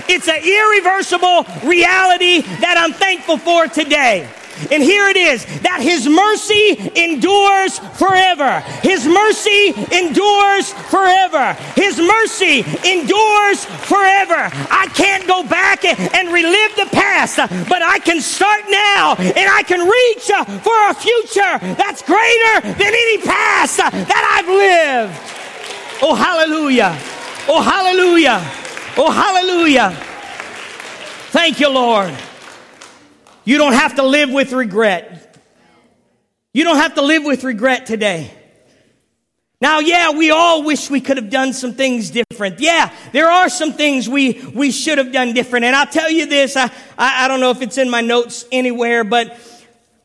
It's 0.09 0.29
an 0.29 0.43
irreversible 0.43 1.45
reality 1.69 2.41
that 2.41 2.77
I'm 2.79 2.93
thankful 2.93 3.37
for 3.37 3.69
today. 3.69 4.29
And 4.71 4.83
here 4.83 5.09
it 5.09 5.17
is 5.17 5.45
that 5.63 5.81
his 5.81 6.09
mercy 6.09 6.79
endures 6.95 7.79
forever. 7.97 8.61
His 8.83 9.07
mercy 9.07 9.75
endures 9.93 10.73
forever. 10.91 11.55
His 11.75 11.99
mercy 11.99 12.65
endures 12.85 13.65
forever. 13.65 14.51
I 14.71 14.89
can't 14.95 15.27
go 15.27 15.43
back 15.43 15.85
and 15.85 16.33
relive 16.33 16.77
the 16.77 16.89
past, 16.93 17.37
but 17.69 17.83
I 17.83 17.99
can 17.99 18.21
start 18.21 18.63
now 18.69 19.15
and 19.19 19.49
I 19.51 19.63
can 19.63 19.81
reach 19.87 20.27
for 20.63 20.79
a 20.89 20.95
future 20.95 21.59
that's 21.77 22.03
greater 22.03 22.61
than 22.63 22.93
any 22.93 23.19
past 23.19 23.79
that 23.79 24.25
I've 24.37 24.49
lived. 24.49 25.15
Oh, 26.03 26.15
hallelujah. 26.15 26.97
Oh, 27.49 27.61
hallelujah. 27.61 28.41
Oh, 28.97 29.11
hallelujah. 29.11 29.91
Thank 31.31 31.61
you, 31.61 31.69
Lord. 31.69 32.15
You 33.51 33.59
don't 33.59 33.73
have 33.73 33.97
to 33.97 34.05
live 34.05 34.31
with 34.31 34.53
regret. 34.53 35.37
You 36.55 36.63
don't 36.63 36.77
have 36.77 36.95
to 36.95 37.03
live 37.03 37.25
with 37.25 37.43
regret 37.43 37.85
today. 37.85 38.31
Now, 39.61 39.81
yeah, 39.81 40.13
we 40.13 40.31
all 40.31 40.63
wish 40.63 40.89
we 40.89 41.01
could 41.01 41.17
have 41.17 41.31
done 41.31 41.53
some 41.53 41.75
things 41.75 42.11
different. 42.11 42.61
Yeah, 42.61 42.95
there 43.11 43.29
are 43.29 43.49
some 43.49 43.73
things 43.73 44.09
we, 44.09 44.41
we 44.55 44.71
should 44.71 44.99
have 44.99 45.11
done 45.11 45.35
different. 45.35 45.65
And 45.65 45.75
I'll 45.75 45.89
tell 45.89 46.09
you 46.09 46.27
this, 46.27 46.57
I, 46.57 46.71
I, 46.97 47.25
I 47.25 47.27
don't 47.27 47.41
know 47.41 47.51
if 47.51 47.61
it's 47.61 47.77
in 47.77 47.91
my 47.91 48.03
notes 48.03 48.45
anywhere, 48.53 49.03
but 49.03 49.37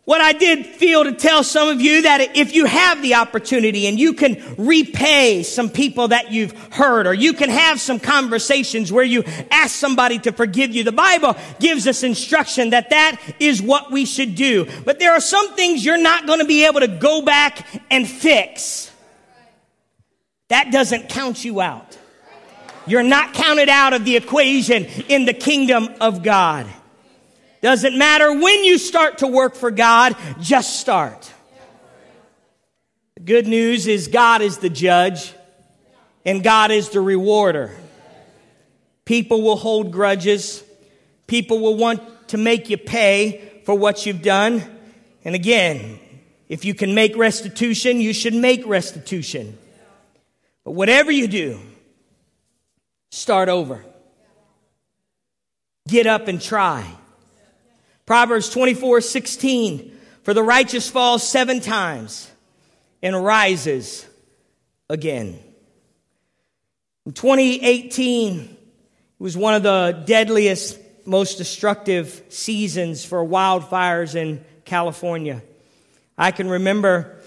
what 0.06 0.22
I 0.22 0.34
did 0.34 0.68
feel 0.68 1.04
to 1.04 1.14
tell 1.14 1.44
some 1.44 1.68
of 1.68 1.82
you 1.82 2.04
that 2.04 2.38
if 2.38 2.54
you 2.54 2.66
have 2.66 3.02
the 3.02 3.16
opportunity 3.16 3.88
and 3.88 4.00
you 4.00 4.14
can 4.14 4.56
repay 4.56 5.42
some 5.42 5.68
people 5.68 6.10
that 6.10 6.32
you've 6.32 6.52
hurt 6.72 7.08
or 7.08 7.14
you 7.14 7.34
can 7.34 7.50
have 7.50 7.82
some 7.82 8.00
conversations 8.00 8.92
where 8.92 9.04
you 9.04 9.24
ask 9.50 9.76
somebody 9.76 10.20
to 10.20 10.32
forgive 10.32 10.76
you, 10.76 10.84
the 10.84 10.92
Bible 10.92 11.36
gives 11.60 11.88
us 11.88 12.04
instruction 12.04 12.70
that 12.70 12.92
that 12.92 13.20
is 13.40 13.64
what 13.64 13.92
we 13.92 14.06
should 14.06 14.36
do. 14.36 14.68
But 14.86 15.00
there 15.00 15.12
are 15.12 15.20
some 15.20 15.56
things 15.56 15.84
you're 15.84 15.98
not 15.98 16.28
going 16.28 16.40
to 16.40 16.46
be 16.46 16.66
able 16.66 16.82
to 16.82 16.88
go 16.88 17.24
back 17.24 17.68
and 17.90 18.08
fix. 18.08 18.92
That 20.50 20.72
doesn't 20.72 21.10
count 21.10 21.44
you 21.44 21.62
out. 21.62 21.98
You're 22.86 23.02
not 23.02 23.34
counted 23.34 23.70
out 23.70 23.94
of 23.94 24.06
the 24.06 24.16
equation 24.16 24.86
in 25.10 25.26
the 25.26 25.34
kingdom 25.34 25.90
of 26.00 26.22
God. 26.22 26.68
Doesn't 27.66 27.98
matter 27.98 28.32
when 28.32 28.64
you 28.64 28.78
start 28.78 29.18
to 29.18 29.28
work 29.28 29.56
for 29.56 29.72
God, 29.72 30.16
just 30.40 30.80
start. 30.80 31.34
The 33.16 33.22
good 33.22 33.48
news 33.48 33.88
is 33.88 34.08
God 34.08 34.44
is 34.44 34.60
the 34.60 34.70
judge 34.70 35.34
and 36.24 36.44
God 36.44 36.70
is 36.70 36.90
the 36.90 37.02
rewarder. 37.02 37.76
People 39.04 39.42
will 39.42 39.56
hold 39.56 39.92
grudges. 39.92 40.64
People 41.26 41.58
will 41.58 41.76
want 41.76 42.28
to 42.28 42.38
make 42.38 42.70
you 42.70 42.78
pay 42.78 43.64
for 43.66 43.74
what 43.74 44.06
you've 44.06 44.22
done. 44.22 44.62
And 45.24 45.34
again, 45.34 45.98
if 46.48 46.66
you 46.66 46.76
can 46.76 46.94
make 46.94 47.18
restitution, 47.18 48.00
you 48.00 48.14
should 48.14 48.36
make 48.36 48.64
restitution. 48.68 49.58
But 50.66 50.74
whatever 50.74 51.12
you 51.12 51.28
do, 51.28 51.60
start 53.10 53.50
over. 53.50 53.84
Get 55.88 56.06
up 56.06 56.28
and 56.28 56.40
try. 56.40 56.96
Proverbs 58.06 58.50
24, 58.50 59.02
16. 59.02 59.98
For 60.24 60.34
the 60.34 60.44
righteous 60.44 60.90
falls 60.90 61.28
seven 61.28 61.60
times 61.60 62.30
and 63.02 63.24
rises 63.24 64.06
again. 64.90 65.40
In 67.06 67.12
2018, 67.14 68.40
it 68.40 68.50
was 69.20 69.38
one 69.38 69.54
of 69.54 69.64
the 69.64 70.04
deadliest, 70.06 70.80
most 71.06 71.38
destructive 71.38 72.24
seasons 72.30 73.06
for 73.06 73.24
wildfires 73.24 74.16
in 74.16 74.44
California. 74.66 75.44
I 76.18 76.32
can 76.32 76.50
remember 76.50 77.22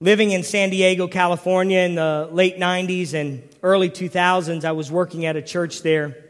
living 0.00 0.30
in 0.30 0.42
San 0.42 0.70
Diego, 0.70 1.08
California 1.08 1.80
in 1.80 1.96
the 1.96 2.28
late 2.30 2.58
90s 2.58 3.14
and 3.14 3.42
early 3.62 3.90
2000s. 3.90 4.64
I 4.64 4.72
was 4.72 4.92
working 4.92 5.26
at 5.26 5.36
a 5.36 5.42
church 5.42 5.82
there. 5.82 6.25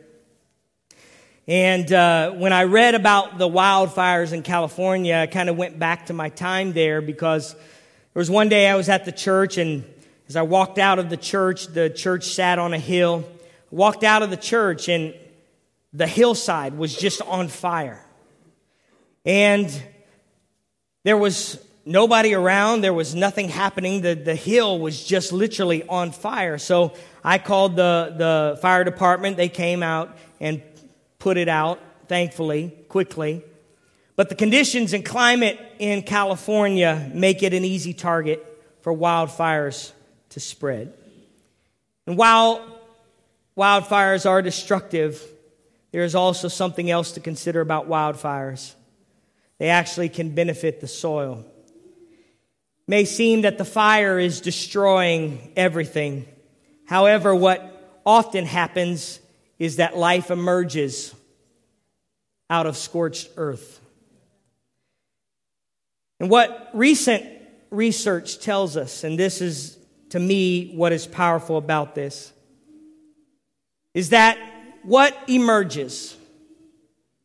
And 1.48 1.92
uh, 1.92 2.32
when 2.32 2.52
I 2.52 2.64
read 2.64 2.96
about 2.96 3.38
the 3.38 3.48
wildfires 3.48 4.32
in 4.32 4.42
California, 4.42 5.14
I 5.14 5.26
kind 5.28 5.48
of 5.48 5.56
went 5.56 5.78
back 5.78 6.06
to 6.06 6.12
my 6.12 6.28
time 6.28 6.72
there 6.72 7.00
because 7.00 7.52
there 7.52 7.60
was 8.14 8.28
one 8.28 8.48
day 8.48 8.68
I 8.68 8.74
was 8.74 8.88
at 8.88 9.04
the 9.04 9.12
church, 9.12 9.56
and 9.56 9.84
as 10.28 10.34
I 10.34 10.42
walked 10.42 10.78
out 10.78 10.98
of 10.98 11.08
the 11.08 11.16
church, 11.16 11.68
the 11.68 11.88
church 11.88 12.24
sat 12.24 12.58
on 12.58 12.74
a 12.74 12.78
hill. 12.80 13.24
I 13.72 13.74
walked 13.76 14.02
out 14.02 14.22
of 14.22 14.30
the 14.30 14.36
church, 14.36 14.88
and 14.88 15.14
the 15.92 16.08
hillside 16.08 16.76
was 16.76 16.96
just 16.96 17.22
on 17.22 17.46
fire. 17.46 18.04
And 19.24 19.70
there 21.04 21.16
was 21.16 21.64
nobody 21.84 22.34
around, 22.34 22.80
there 22.80 22.92
was 22.92 23.14
nothing 23.14 23.50
happening. 23.50 24.00
The, 24.00 24.14
the 24.14 24.34
hill 24.34 24.80
was 24.80 25.04
just 25.04 25.32
literally 25.32 25.86
on 25.86 26.10
fire. 26.10 26.58
So 26.58 26.94
I 27.22 27.38
called 27.38 27.76
the, 27.76 28.14
the 28.18 28.58
fire 28.60 28.82
department. 28.82 29.36
They 29.36 29.48
came 29.48 29.84
out 29.84 30.16
and 30.40 30.60
put 31.26 31.36
it 31.36 31.48
out, 31.48 31.80
thankfully, 32.06 32.72
quickly. 32.88 33.42
But 34.14 34.28
the 34.28 34.36
conditions 34.36 34.92
and 34.92 35.04
climate 35.04 35.58
in 35.80 36.02
California 36.02 37.10
make 37.12 37.42
it 37.42 37.52
an 37.52 37.64
easy 37.64 37.92
target 37.92 38.46
for 38.82 38.94
wildfires 38.94 39.90
to 40.28 40.38
spread. 40.38 40.94
And 42.06 42.16
while 42.16 42.64
wildfires 43.58 44.24
are 44.24 44.40
destructive, 44.40 45.20
there 45.90 46.04
is 46.04 46.14
also 46.14 46.46
something 46.46 46.92
else 46.92 47.10
to 47.10 47.20
consider 47.20 47.60
about 47.60 47.88
wildfires. 47.88 48.74
They 49.58 49.70
actually 49.70 50.10
can 50.10 50.32
benefit 50.32 50.80
the 50.80 50.86
soil. 50.86 51.44
It 51.66 52.86
may 52.86 53.04
seem 53.04 53.40
that 53.40 53.58
the 53.58 53.64
fire 53.64 54.20
is 54.20 54.40
destroying 54.40 55.52
everything. 55.56 56.28
However, 56.84 57.34
what 57.34 58.00
often 58.06 58.46
happens 58.46 59.18
is 59.58 59.76
that 59.76 59.96
life 59.96 60.30
emerges 60.30 61.12
out 62.48 62.66
of 62.66 62.76
scorched 62.76 63.28
earth. 63.36 63.80
And 66.20 66.30
what 66.30 66.70
recent 66.72 67.24
research 67.70 68.40
tells 68.40 68.76
us, 68.76 69.04
and 69.04 69.18
this 69.18 69.40
is 69.40 69.78
to 70.10 70.20
me 70.20 70.72
what 70.74 70.92
is 70.92 71.06
powerful 71.06 71.56
about 71.56 71.94
this, 71.94 72.32
is 73.94 74.10
that 74.10 74.38
what 74.82 75.16
emerges 75.26 76.16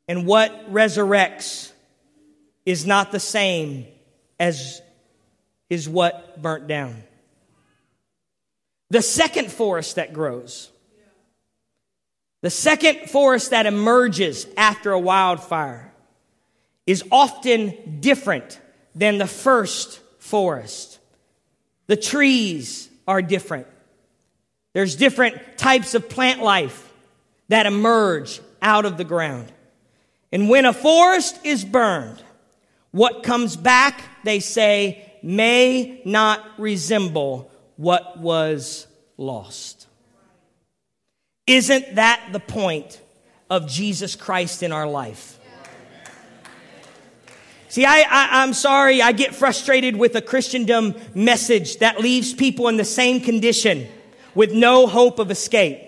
and 0.08 0.26
what 0.26 0.72
resurrects 0.72 1.72
is 2.66 2.86
not 2.86 3.12
the 3.12 3.20
same 3.20 3.86
as 4.40 4.82
is 5.70 5.88
what 5.88 6.42
burnt 6.42 6.68
down. 6.68 7.04
The 8.90 9.02
second 9.02 9.52
forest 9.52 9.96
that 9.98 10.12
grows 10.12 10.71
the 12.41 12.49
second 12.49 13.10
forest 13.10 13.51
that 13.51 13.65
emerges 13.65 14.47
after 14.58 14.91
a 14.91 14.99
wildfire 14.99 15.93
is 16.86 17.04
often 17.12 17.99
different 17.99 18.60
than 18.95 19.17
the 19.17 19.27
first 19.27 19.99
forest. 20.19 20.99
The 21.88 21.95
trees 21.95 22.89
are 23.08 23.21
different. 23.21 23.67
There's 24.73 24.95
different 24.95 25.58
types 25.58 25.93
of 25.93 26.10
plant 26.10 26.41
life 26.41 26.91
that 27.49 27.65
emerge 27.65 28.41
out 28.62 28.86
of 28.86 28.97
the 28.97 29.04
ground. 29.04 29.51
And 30.32 30.49
when 30.49 30.65
a 30.65 30.73
forest 30.73 31.39
is 31.43 31.65
burned, 31.65 32.23
what 32.91 33.23
comes 33.23 33.56
back, 33.56 34.01
they 34.23 34.39
say, 34.39 35.12
may 35.21 36.01
not 36.06 36.43
resemble 36.58 37.51
what 37.75 38.19
was 38.19 38.88
lost. 39.17 39.81
Isn't 41.47 41.95
that 41.95 42.30
the 42.32 42.39
point 42.39 43.01
of 43.49 43.67
Jesus 43.67 44.15
Christ 44.15 44.63
in 44.63 44.71
our 44.71 44.88
life? 44.88 45.39
See, 47.69 47.86
I, 47.86 48.01
I, 48.01 48.43
am 48.43 48.54
sorry, 48.54 49.01
I 49.01 49.13
get 49.13 49.34
frustrated 49.34 49.95
with 49.95 50.15
a 50.15 50.21
Christendom 50.21 50.93
message 51.15 51.77
that 51.77 52.01
leaves 52.01 52.34
people 52.34 52.67
in 52.67 52.75
the 52.75 52.84
same 52.84 53.21
condition 53.21 53.88
with 54.36 54.51
no 54.51 54.88
hope 54.88 55.19
of 55.19 55.32
escape. 55.32 55.82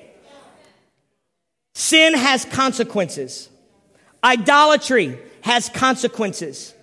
Sin 1.75 2.13
has 2.13 2.45
consequences. 2.45 3.49
Idolatry 4.23 5.19
has 5.41 5.67
consequences. 5.67 6.73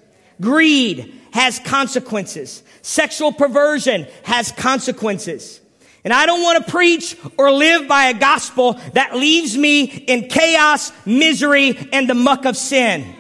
Greed 0.41 1.19
has 1.33 1.59
consequences. 1.61 2.63
Sexual 2.83 3.33
perversion 3.33 4.07
has 4.25 4.53
consequences. 4.53 5.60
And 6.05 6.13
I 6.15 6.27
don't 6.27 6.43
want 6.43 6.65
to 6.65 6.71
preach 6.71 7.17
or 7.37 7.53
live 7.53 7.87
by 7.87 8.07
a 8.07 8.15
gospel 8.15 8.75
that 8.95 9.17
leaves 9.17 9.57
me 9.57 9.85
in 9.85 10.29
chaos, 10.29 10.93
misery, 11.05 11.77
and 11.93 12.09
the 12.09 12.15
muck 12.15 12.47
of 12.47 12.57
sin. 12.57 13.17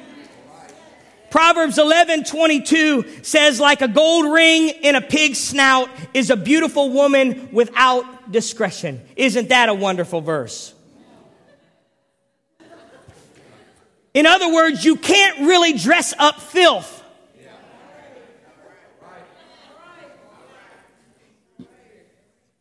Proverbs 1.30 1.78
11, 1.78 2.24
22 2.24 3.22
says, 3.22 3.60
like 3.60 3.82
a 3.82 3.88
gold 3.88 4.32
ring 4.32 4.68
in 4.68 4.96
a 4.96 5.00
pig's 5.00 5.38
snout 5.38 5.88
is 6.12 6.30
a 6.30 6.36
beautiful 6.36 6.90
woman 6.90 7.50
without 7.52 8.32
discretion. 8.32 9.00
Isn't 9.14 9.50
that 9.50 9.68
a 9.68 9.74
wonderful 9.74 10.22
verse? 10.22 10.74
In 14.12 14.26
other 14.26 14.52
words, 14.52 14.84
you 14.84 14.96
can't 14.96 15.40
really 15.46 15.74
dress 15.74 16.12
up 16.18 16.40
filth. 16.40 16.99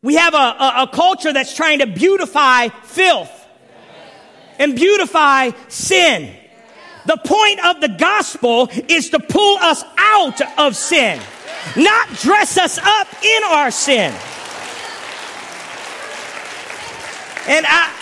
We 0.02 0.14
have 0.14 0.32
a, 0.32 0.38
a, 0.38 0.82
a, 0.84 0.88
culture 0.90 1.30
that's 1.30 1.54
trying 1.54 1.80
to 1.80 1.86
beautify 1.86 2.68
filth 2.68 3.30
and 4.58 4.74
beautify 4.74 5.50
sin. 5.68 6.34
The 7.04 7.18
point 7.18 7.66
of 7.66 7.82
the 7.82 7.88
gospel 7.88 8.70
is 8.88 9.10
to 9.10 9.20
pull 9.20 9.58
us 9.58 9.84
out 9.98 10.40
of 10.58 10.74
sin, 10.74 11.20
not 11.76 12.08
dress 12.14 12.56
us 12.56 12.78
up 12.78 13.08
in 13.22 13.42
our 13.44 13.70
sin. 13.70 14.14
And 17.46 17.66
I, 17.68 17.92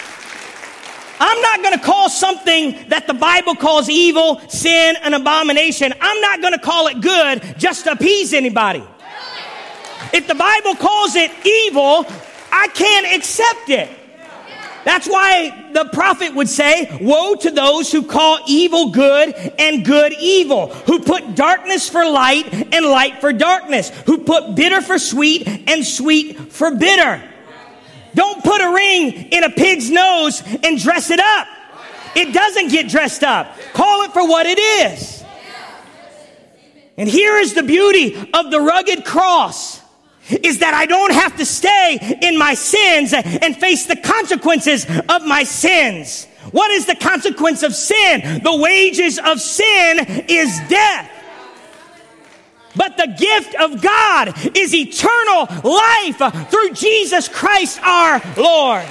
I'm 1.19 1.41
not 1.41 1.63
going 1.63 1.79
to 1.81 1.85
call 1.85 2.09
something 2.09 2.91
that 2.91 3.09
the 3.09 3.15
Bible 3.15 3.57
calls 3.57 3.89
evil, 3.89 4.41
sin, 4.49 4.95
an 5.03 5.15
abomination. 5.15 5.93
I'm 6.01 6.21
not 6.21 6.43
going 6.43 6.53
to 6.53 6.61
call 6.61 6.87
it 6.87 7.01
good 7.01 7.59
just 7.59 7.85
to 7.85 7.93
appease 7.93 8.33
anybody. 8.35 8.85
If 10.13 10.27
the 10.27 10.35
Bible 10.35 10.75
calls 10.77 11.17
it 11.17 11.31
evil, 11.45 12.07
I 12.51 12.69
can't 12.69 13.15
accept 13.17 13.71
it. 13.71 13.91
That's 14.85 15.07
why 15.07 15.71
the 15.73 15.85
prophet 15.93 16.35
would 16.35 16.49
say, 16.49 16.99
woe 17.01 17.35
to 17.35 17.51
those 17.51 17.93
who 17.93 18.03
call 18.03 18.39
evil 18.47 18.91
good 18.91 19.35
and 19.59 19.85
good 19.85 20.15
evil, 20.19 20.69
who 20.69 21.01
put 21.01 21.35
darkness 21.35 21.89
for 21.89 22.09
light 22.09 22.53
and 22.73 22.87
light 22.87 23.21
for 23.21 23.33
darkness, 23.33 23.91
who 24.07 24.25
put 24.25 24.55
bitter 24.55 24.81
for 24.81 24.99
sweet 24.99 25.47
and 25.69 25.85
sweet 25.85 26.53
for 26.53 26.75
bitter. 26.75 27.23
Don't 28.15 28.43
put 28.43 28.63
a 28.63 28.73
ring 28.73 29.13
in 29.31 29.45
a 29.45 29.51
pig's 29.51 29.91
nose 29.91 30.43
and 30.65 30.79
dress 30.79 31.11
it 31.11 31.21
up. 31.21 31.47
It 32.17 32.33
doesn't 32.33 32.69
get 32.69 32.89
dressed 32.89 33.23
up. 33.23 33.59
Call 33.75 34.05
it 34.05 34.13
for 34.13 34.27
what 34.27 34.47
it 34.47 34.59
is. 34.59 35.23
And 36.97 37.09
here 37.09 37.37
is 37.37 37.55
the 37.55 37.63
beauty 37.63 38.17
of 38.33 38.51
the 38.51 38.61
rugged 38.61 39.05
cross 39.05 39.83
is 40.31 40.59
that 40.61 40.75
I 40.75 40.87
don't 40.87 41.13
have 41.13 41.37
to 41.37 41.47
stay 41.47 42.19
in 42.23 42.39
my 42.39 42.55
sins 42.55 43.13
and 43.15 43.57
face 43.57 43.87
the 43.87 43.97
consequences 43.97 44.87
of 45.09 45.25
my 45.27 45.45
sins. 45.45 46.27
What 46.53 46.71
is 46.71 46.87
the 46.87 46.97
consequence 46.97 47.63
of 47.63 47.75
sin? 47.75 48.43
The 48.43 48.57
wages 48.57 49.19
of 49.19 49.41
sin 49.41 50.25
is 50.29 50.59
death. 50.69 51.11
But 52.77 52.97
the 52.97 53.15
gift 53.19 53.55
of 53.57 53.83
God 53.83 54.35
is 54.57 54.75
eternal 54.75 55.47
life 55.69 56.51
through 56.51 56.71
Jesus 56.75 57.29
Christ 57.29 57.81
our 57.83 58.23
Lord. 58.37 58.87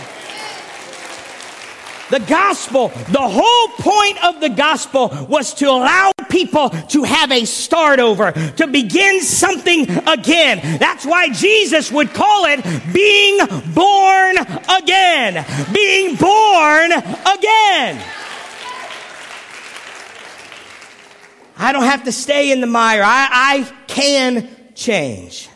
The 2.10 2.20
gospel, 2.20 2.88
the 2.88 3.20
whole 3.20 3.68
point 3.80 4.24
of 4.24 4.40
the 4.40 4.50
gospel 4.50 5.10
was 5.28 5.54
to 5.56 5.66
allow 5.66 6.12
people 6.30 6.70
to 6.70 7.04
have 7.04 7.32
a 7.32 7.44
start 7.44 8.00
over, 8.00 8.32
to 8.32 8.68
begin 8.68 9.22
something 9.22 9.90
again. 10.08 10.80
That's 10.80 11.06
why 11.06 11.30
Jesus 11.30 11.92
would 11.92 12.14
call 12.14 12.46
it 12.46 12.64
being 12.94 13.38
born 13.74 14.38
again. 14.82 15.46
Being 15.74 16.16
born 16.16 16.92
again. 16.94 18.02
I 21.60 21.72
don't 21.74 21.84
have 21.84 22.06
to 22.06 22.12
stay 22.12 22.52
in 22.52 22.62
the 22.62 22.68
mire. 22.68 23.04
I, 23.04 23.28
I 23.32 23.74
can 23.88 24.48
change. 24.76 25.50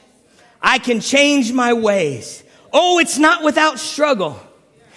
I 0.61 0.79
can 0.79 0.99
change 0.99 1.53
my 1.53 1.73
ways. 1.73 2.43
Oh, 2.73 2.99
it's 2.99 3.17
not 3.17 3.43
without 3.43 3.79
struggle 3.79 4.39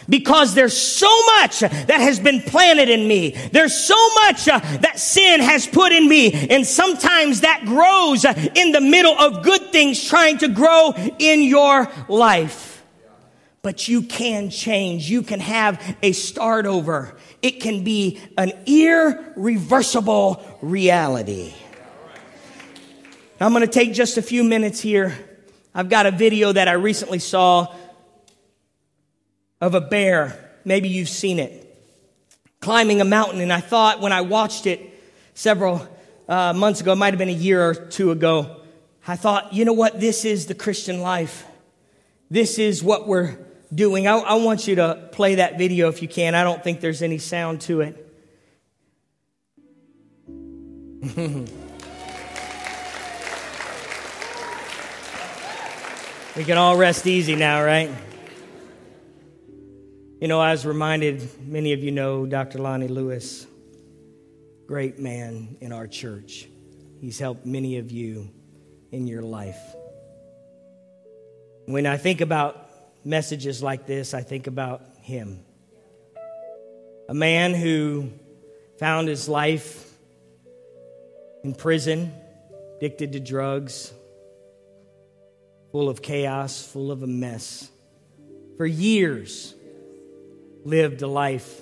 because 0.09 0.55
there's 0.55 0.77
so 0.77 1.09
much 1.39 1.61
that 1.61 1.91
has 1.91 2.21
been 2.21 2.41
planted 2.43 2.89
in 2.89 3.07
me. 3.07 3.31
There's 3.53 3.75
so 3.75 4.09
much 4.15 4.49
uh, 4.49 4.59
that 4.59 4.99
sin 4.99 5.41
has 5.41 5.67
put 5.67 5.93
in 5.93 6.09
me. 6.09 6.33
And 6.51 6.67
sometimes 6.67 7.41
that 7.43 7.65
grows 7.65 8.25
uh, 8.25 8.33
in 8.55 8.73
the 8.73 8.81
middle 8.81 9.19
of 9.19 9.43
good 9.43 9.73
things 9.73 10.03
trying 10.09 10.39
to 10.39 10.49
grow 10.49 10.93
in 11.19 11.43
your 11.43 11.91
life. 12.09 12.83
But 13.63 13.89
you 13.89 14.03
can 14.03 14.51
change. 14.51 15.11
You 15.11 15.23
can 15.23 15.41
have 15.41 15.97
a 16.03 16.13
start 16.13 16.67
over. 16.67 17.17
It 17.41 17.61
can 17.61 17.83
be 17.83 18.21
an 18.37 18.53
irreversible 18.67 20.45
reality. 20.61 21.55
I'm 23.41 23.53
going 23.53 23.67
to 23.67 23.73
take 23.73 23.95
just 23.95 24.17
a 24.17 24.23
few 24.23 24.45
minutes 24.45 24.81
here. 24.81 25.15
I've 25.75 25.89
got 25.89 26.07
a 26.07 26.11
video 26.11 26.53
that 26.53 26.69
I 26.69 26.73
recently 26.73 27.19
saw 27.19 27.75
of 29.61 29.75
a 29.75 29.81
bear. 29.81 30.53
Maybe 30.65 30.89
you've 30.89 31.09
seen 31.09 31.39
it. 31.39 31.61
Climbing 32.61 33.01
a 33.01 33.05
mountain. 33.05 33.41
And 33.41 33.53
I 33.53 33.61
thought 33.61 34.01
when 34.01 34.13
I 34.13 34.23
watched 34.23 34.67
it 34.67 34.81
several 35.35 35.87
uh, 36.29 36.53
months 36.53 36.81
ago, 36.81 36.93
it 36.93 36.97
might 36.97 37.13
have 37.13 37.19
been 37.19 37.29
a 37.29 37.33
year 37.33 37.69
or 37.69 37.75
two 37.75 38.11
ago, 38.11 38.61
I 39.07 39.17
thought, 39.17 39.53
you 39.53 39.65
know 39.65 39.75
what? 39.75 40.01
This 40.01 40.25
is 40.25 40.47
the 40.47 40.55
Christian 40.55 41.03
life. 41.03 41.45
This 42.31 42.59
is 42.59 42.83
what 42.83 43.07
we're 43.07 43.37
doing. 43.73 44.07
I, 44.07 44.17
I 44.17 44.35
want 44.37 44.67
you 44.67 44.77
to 44.77 45.09
play 45.13 45.35
that 45.37 45.59
video 45.59 45.89
if 45.89 46.01
you 46.01 46.09
can. 46.09 46.35
I 46.35 46.43
don't 46.43 46.65
think 46.65 46.81
there's 46.81 47.03
any 47.03 47.19
sound 47.19 47.61
to 47.63 47.83
it. 47.83 48.01
we 56.37 56.45
can 56.45 56.57
all 56.57 56.79
rest 56.79 57.07
easy 57.07 57.37
now, 57.37 57.63
right? 57.63 57.91
You 60.21 60.29
know, 60.29 60.41
I 60.41 60.53
was 60.53 60.65
reminded, 60.65 61.29
many 61.45 61.73
of 61.73 61.81
you 61.83 61.91
know 61.91 62.25
Dr. 62.25 62.59
Lonnie 62.61 62.87
Lewis, 62.87 63.47
great 64.67 65.01
man 65.01 65.57
in 65.61 65.73
our 65.73 65.89
church. 65.89 66.49
He's 67.01 67.19
helped 67.19 67.45
many 67.45 67.79
of 67.79 67.91
you 67.91 68.31
in 68.93 69.09
your 69.09 69.23
life. 69.23 69.59
When 71.67 71.85
I 71.85 71.97
think 71.97 72.21
about 72.21 72.71
messages 73.05 73.61
like 73.61 73.87
this, 73.87 74.15
I 74.15 74.23
think 74.23 74.47
about 74.47 74.83
him. 75.01 75.41
A 77.09 77.15
man 77.15 77.53
who 77.53 78.13
found 78.79 79.09
his 79.09 79.29
life 79.29 79.93
in 81.43 81.55
prison, 81.55 82.13
addicted 82.77 83.13
to 83.13 83.21
drugs, 83.21 83.93
full 85.73 85.89
of 85.89 86.03
chaos, 86.03 86.65
full 86.65 86.93
of 86.93 87.03
a 87.03 87.07
mess. 87.09 87.69
For 88.57 88.65
years, 88.65 89.54
lived 90.65 91.03
a 91.03 91.07
life, 91.07 91.61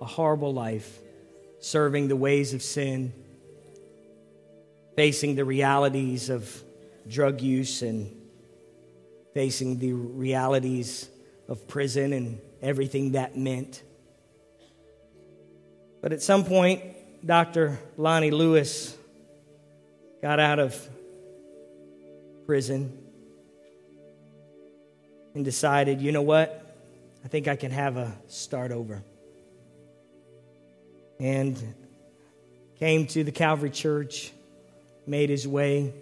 a 0.00 0.04
horrible 0.04 0.52
life, 0.52 0.98
serving 1.60 2.08
the 2.08 2.16
ways 2.16 2.52
of 2.52 2.62
sin, 2.62 3.12
facing 4.96 5.34
the 5.34 5.44
realities 5.44 6.30
of 6.30 6.62
drug 7.08 7.40
use 7.40 7.82
and 7.82 8.14
facing 9.34 9.78
the 9.78 9.92
realities 9.92 11.08
of 11.48 11.66
prison 11.68 12.12
and 12.12 12.40
everything 12.62 13.12
that 13.12 13.36
meant. 13.36 13.82
But 16.00 16.12
at 16.12 16.22
some 16.22 16.44
point, 16.44 16.82
Dr. 17.26 17.78
Lonnie 17.96 18.30
Lewis 18.30 18.96
got 20.22 20.38
out 20.38 20.58
of 20.58 20.88
prison 22.46 22.96
and 25.34 25.44
decided, 25.44 26.00
you 26.00 26.12
know 26.12 26.22
what? 26.22 26.63
I 27.24 27.28
think 27.28 27.48
I 27.48 27.56
can 27.56 27.70
have 27.70 27.96
a 27.96 28.12
start 28.28 28.70
over. 28.70 29.02
And 31.18 31.56
came 32.78 33.06
to 33.08 33.24
the 33.24 33.32
Calvary 33.32 33.70
Church, 33.70 34.32
made 35.06 35.30
his 35.30 35.48
way, 35.48 35.92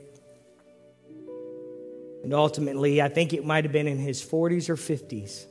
And 2.22 2.32
ultimately, 2.32 3.02
I 3.02 3.08
think 3.08 3.32
it 3.32 3.44
might 3.44 3.64
have 3.64 3.72
been 3.72 3.88
in 3.88 3.98
his 3.98 4.22
40s 4.22 4.68
or 4.68 4.76
50s, 4.76 5.44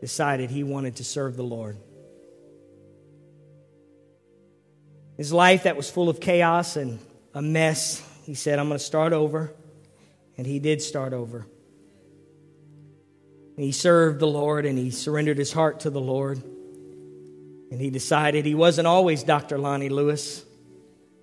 decided 0.00 0.50
he 0.50 0.64
wanted 0.64 0.96
to 0.96 1.04
serve 1.04 1.36
the 1.36 1.42
Lord. 1.42 1.78
His 5.16 5.32
life 5.32 5.62
that 5.64 5.76
was 5.76 5.90
full 5.90 6.08
of 6.08 6.20
chaos 6.20 6.76
and 6.76 6.98
a 7.34 7.42
mess, 7.42 8.06
he 8.24 8.34
said, 8.34 8.58
I'm 8.58 8.68
going 8.68 8.78
to 8.78 8.84
start 8.84 9.12
over. 9.12 9.52
And 10.36 10.46
he 10.46 10.58
did 10.58 10.80
start 10.80 11.12
over. 11.12 11.46
He 13.60 13.72
served 13.72 14.20
the 14.20 14.26
Lord 14.26 14.64
and 14.64 14.78
he 14.78 14.90
surrendered 14.90 15.36
his 15.36 15.52
heart 15.52 15.80
to 15.80 15.90
the 15.90 16.00
Lord. 16.00 16.42
And 17.70 17.78
he 17.78 17.90
decided 17.90 18.46
he 18.46 18.54
wasn't 18.54 18.86
always 18.86 19.22
Dr. 19.22 19.58
Lonnie 19.58 19.90
Lewis, 19.90 20.44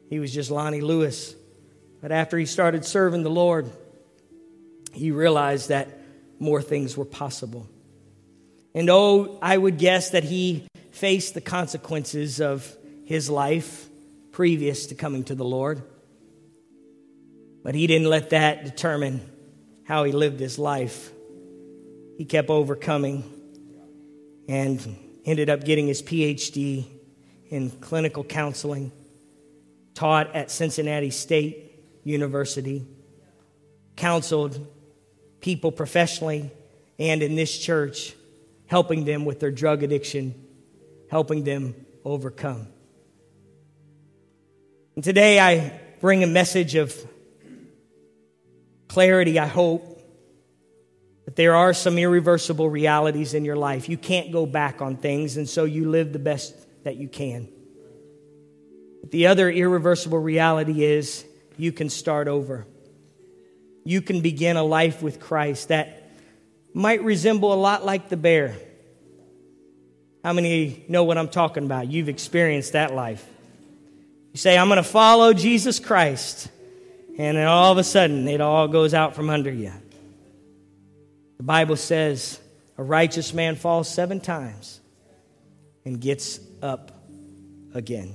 he 0.09 0.19
was 0.19 0.31
just 0.33 0.51
Lonnie 0.51 0.81
Lewis. 0.81 1.35
But 1.99 2.11
after 2.11 2.37
he 2.37 2.45
started 2.45 2.85
serving 2.85 3.23
the 3.23 3.31
Lord, 3.31 3.69
he 4.93 5.09
realized 5.09 5.69
that 5.69 5.89
more 6.37 6.61
things 6.61 6.95
were 6.95 7.05
possible. 7.05 7.67
And 8.75 8.87
oh, 8.89 9.39
I 9.41 9.57
would 9.57 9.79
guess 9.79 10.11
that 10.11 10.23
he 10.23 10.67
faced 10.91 11.33
the 11.33 11.41
consequences 11.41 12.39
of 12.39 12.71
his 13.05 13.31
life 13.31 13.89
previous 14.31 14.85
to 14.87 14.95
coming 14.95 15.23
to 15.23 15.33
the 15.33 15.43
Lord. 15.43 15.81
But 17.63 17.73
he 17.73 17.87
didn't 17.87 18.09
let 18.09 18.29
that 18.29 18.63
determine 18.63 19.27
how 19.85 20.03
he 20.03 20.11
lived 20.11 20.39
his 20.39 20.59
life. 20.59 21.11
He 22.17 22.25
kept 22.25 22.49
overcoming 22.49 23.23
and 24.49 24.97
ended 25.23 25.49
up 25.49 25.63
getting 25.63 25.87
his 25.87 26.01
PhD 26.01 26.85
in 27.49 27.69
clinical 27.69 28.23
counseling, 28.23 28.91
taught 29.93 30.35
at 30.35 30.49
Cincinnati 30.49 31.11
State 31.11 31.79
University, 32.03 32.87
counseled 33.95 34.67
people 35.41 35.71
professionally 35.71 36.51
and 36.97 37.21
in 37.21 37.35
this 37.35 37.55
church, 37.57 38.15
helping 38.65 39.05
them 39.05 39.23
with 39.23 39.39
their 39.39 39.51
drug 39.51 39.83
addiction, 39.83 40.33
helping 41.11 41.43
them 41.43 41.75
overcome. 42.03 42.67
And 44.95 45.03
today 45.03 45.39
I 45.39 45.79
bring 46.01 46.23
a 46.23 46.27
message 46.27 46.73
of 46.73 46.95
clarity, 48.87 49.37
I 49.37 49.45
hope, 49.45 49.96
there 51.35 51.55
are 51.55 51.73
some 51.73 51.97
irreversible 51.97 52.69
realities 52.69 53.33
in 53.33 53.43
your 53.43 53.57
life. 53.57 53.89
You 53.89 53.97
can't 53.97 54.31
go 54.31 54.45
back 54.45 54.81
on 54.81 54.95
things, 54.95 55.37
and 55.37 55.47
so 55.47 55.65
you 55.65 55.89
live 55.89 56.13
the 56.13 56.19
best 56.19 56.55
that 56.83 56.95
you 56.95 57.09
can. 57.09 57.49
But 59.01 59.11
the 59.11 59.27
other 59.27 59.49
irreversible 59.49 60.19
reality 60.19 60.83
is 60.83 61.25
you 61.57 61.71
can 61.71 61.89
start 61.89 62.27
over. 62.27 62.65
You 63.83 64.01
can 64.01 64.21
begin 64.21 64.57
a 64.57 64.63
life 64.63 65.01
with 65.01 65.19
Christ 65.19 65.67
that 65.67 66.11
might 66.73 67.03
resemble 67.03 67.53
a 67.53 67.55
lot 67.55 67.85
like 67.85 68.09
the 68.09 68.17
bear. 68.17 68.55
How 70.23 70.33
many 70.33 70.85
know 70.87 71.03
what 71.03 71.17
I'm 71.17 71.29
talking 71.29 71.65
about? 71.65 71.89
You've 71.89 72.09
experienced 72.09 72.73
that 72.73 72.93
life. 72.93 73.25
You 74.33 74.37
say, 74.37 74.57
I'm 74.57 74.67
going 74.67 74.77
to 74.77 74.83
follow 74.83 75.33
Jesus 75.33 75.79
Christ. 75.79 76.49
And 77.17 77.37
then 77.37 77.47
all 77.47 77.71
of 77.71 77.77
a 77.77 77.83
sudden, 77.83 78.27
it 78.27 78.41
all 78.41 78.67
goes 78.67 78.93
out 78.93 79.15
from 79.15 79.29
under 79.29 79.51
you. 79.51 79.71
The 81.37 81.43
Bible 81.43 81.75
says 81.75 82.39
a 82.77 82.83
righteous 82.83 83.33
man 83.33 83.55
falls 83.55 83.87
seven 83.87 84.19
times 84.19 84.79
and 85.85 86.01
gets 86.01 86.39
up 86.61 86.91
again. 87.73 88.13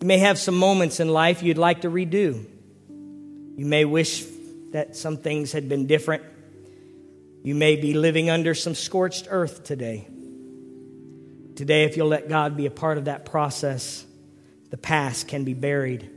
You 0.00 0.06
may 0.06 0.18
have 0.18 0.38
some 0.38 0.56
moments 0.56 1.00
in 1.00 1.08
life 1.08 1.42
you'd 1.42 1.58
like 1.58 1.80
to 1.82 1.90
redo. 1.90 2.44
You 3.56 3.66
may 3.66 3.84
wish 3.84 4.24
that 4.70 4.96
some 4.96 5.16
things 5.16 5.52
had 5.52 5.68
been 5.68 5.86
different. 5.86 6.22
You 7.42 7.54
may 7.54 7.76
be 7.76 7.94
living 7.94 8.30
under 8.30 8.54
some 8.54 8.74
scorched 8.74 9.26
earth 9.30 9.64
today. 9.64 10.06
Today, 11.56 11.84
if 11.84 11.96
you'll 11.96 12.08
let 12.08 12.28
God 12.28 12.56
be 12.56 12.66
a 12.66 12.70
part 12.70 12.98
of 12.98 13.06
that 13.06 13.24
process, 13.24 14.04
the 14.70 14.76
past 14.76 15.26
can 15.26 15.44
be 15.44 15.54
buried 15.54 16.08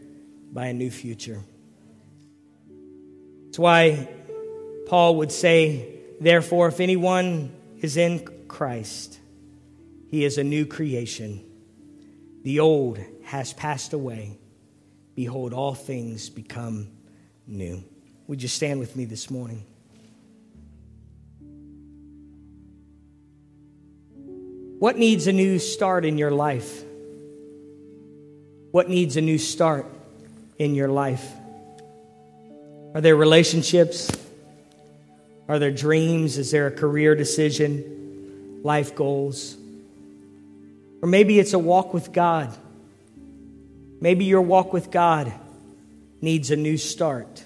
by 0.51 0.67
a 0.67 0.73
new 0.73 0.91
future. 0.91 1.39
That's 3.45 3.57
why 3.57 4.07
Paul 4.91 5.15
would 5.15 5.31
say, 5.31 5.87
Therefore, 6.19 6.67
if 6.67 6.81
anyone 6.81 7.55
is 7.79 7.95
in 7.95 8.27
Christ, 8.49 9.17
he 10.09 10.25
is 10.25 10.37
a 10.37 10.43
new 10.43 10.65
creation. 10.65 11.41
The 12.43 12.59
old 12.59 12.99
has 13.23 13.53
passed 13.53 13.93
away. 13.93 14.37
Behold, 15.15 15.53
all 15.53 15.75
things 15.75 16.29
become 16.29 16.89
new. 17.47 17.85
Would 18.27 18.41
you 18.41 18.49
stand 18.49 18.81
with 18.81 18.97
me 18.97 19.05
this 19.05 19.31
morning? 19.31 19.63
What 24.79 24.97
needs 24.97 25.25
a 25.25 25.31
new 25.31 25.57
start 25.57 26.03
in 26.03 26.17
your 26.17 26.31
life? 26.31 26.83
What 28.71 28.89
needs 28.89 29.15
a 29.15 29.21
new 29.21 29.37
start 29.37 29.85
in 30.59 30.75
your 30.75 30.89
life? 30.89 31.25
Are 32.93 32.99
there 32.99 33.15
relationships? 33.15 34.11
Are 35.47 35.59
there 35.59 35.71
dreams? 35.71 36.37
Is 36.37 36.51
there 36.51 36.67
a 36.67 36.71
career 36.71 37.15
decision? 37.15 38.61
Life 38.63 38.95
goals? 38.95 39.57
Or 41.01 41.07
maybe 41.07 41.39
it's 41.39 41.53
a 41.53 41.59
walk 41.59 41.93
with 41.93 42.11
God. 42.11 42.55
Maybe 43.99 44.25
your 44.25 44.41
walk 44.41 44.73
with 44.73 44.91
God 44.91 45.31
needs 46.21 46.51
a 46.51 46.55
new 46.55 46.77
start. 46.77 47.43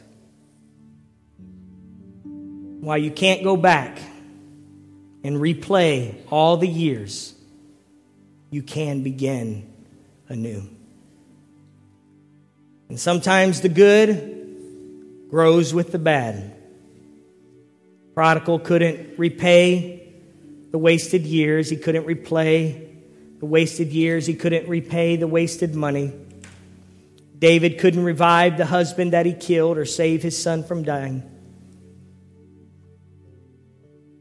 While 2.24 2.98
you 2.98 3.12
can't 3.12 3.44
go 3.44 3.58
back 3.58 3.98
and 5.24 5.38
replay 5.38 6.16
all 6.30 6.58
the 6.58 6.68
years, 6.68 7.34
you 8.52 8.62
can 8.62 9.02
begin 9.02 9.74
anew. 10.30 10.70
And 12.90 13.00
sometimes 13.00 13.62
the 13.62 13.70
good 13.70 15.28
grows 15.30 15.74
with 15.74 15.92
the 15.92 16.00
bad. 16.00 16.55
Prodigal 18.16 18.60
couldn't 18.60 19.20
repay 19.20 20.14
the 20.72 20.78
wasted 20.78 21.24
years, 21.24 21.70
he 21.70 21.76
couldn't 21.76 22.08
replay 22.08 22.90
the 23.40 23.46
wasted 23.46 23.90
years, 23.90 24.26
he 24.26 24.34
couldn't 24.34 24.68
repay 24.70 25.18
the 25.18 25.28
wasted 25.28 25.76
money. 25.76 26.14
David 27.38 27.78
couldn't 27.78 28.04
revive 28.04 28.58
the 28.58 28.66
husband 28.66 29.12
that 29.12 29.26
he 29.26 29.34
killed 29.34 29.78
or 29.78 29.86
save 29.86 30.24
his 30.24 30.42
son 30.42 30.64
from 30.64 30.84
dying. 30.84 31.30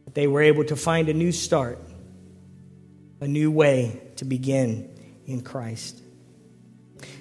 But 0.05 0.16
they 0.16 0.26
were 0.26 0.42
able 0.42 0.64
to 0.64 0.76
find 0.76 1.09
a 1.09 1.14
new 1.14 1.30
start, 1.30 1.78
a 3.20 3.28
new 3.28 3.53
way 3.53 4.03
to 4.16 4.24
begin 4.24 4.90
in 5.26 5.42
Christ. 5.42 6.03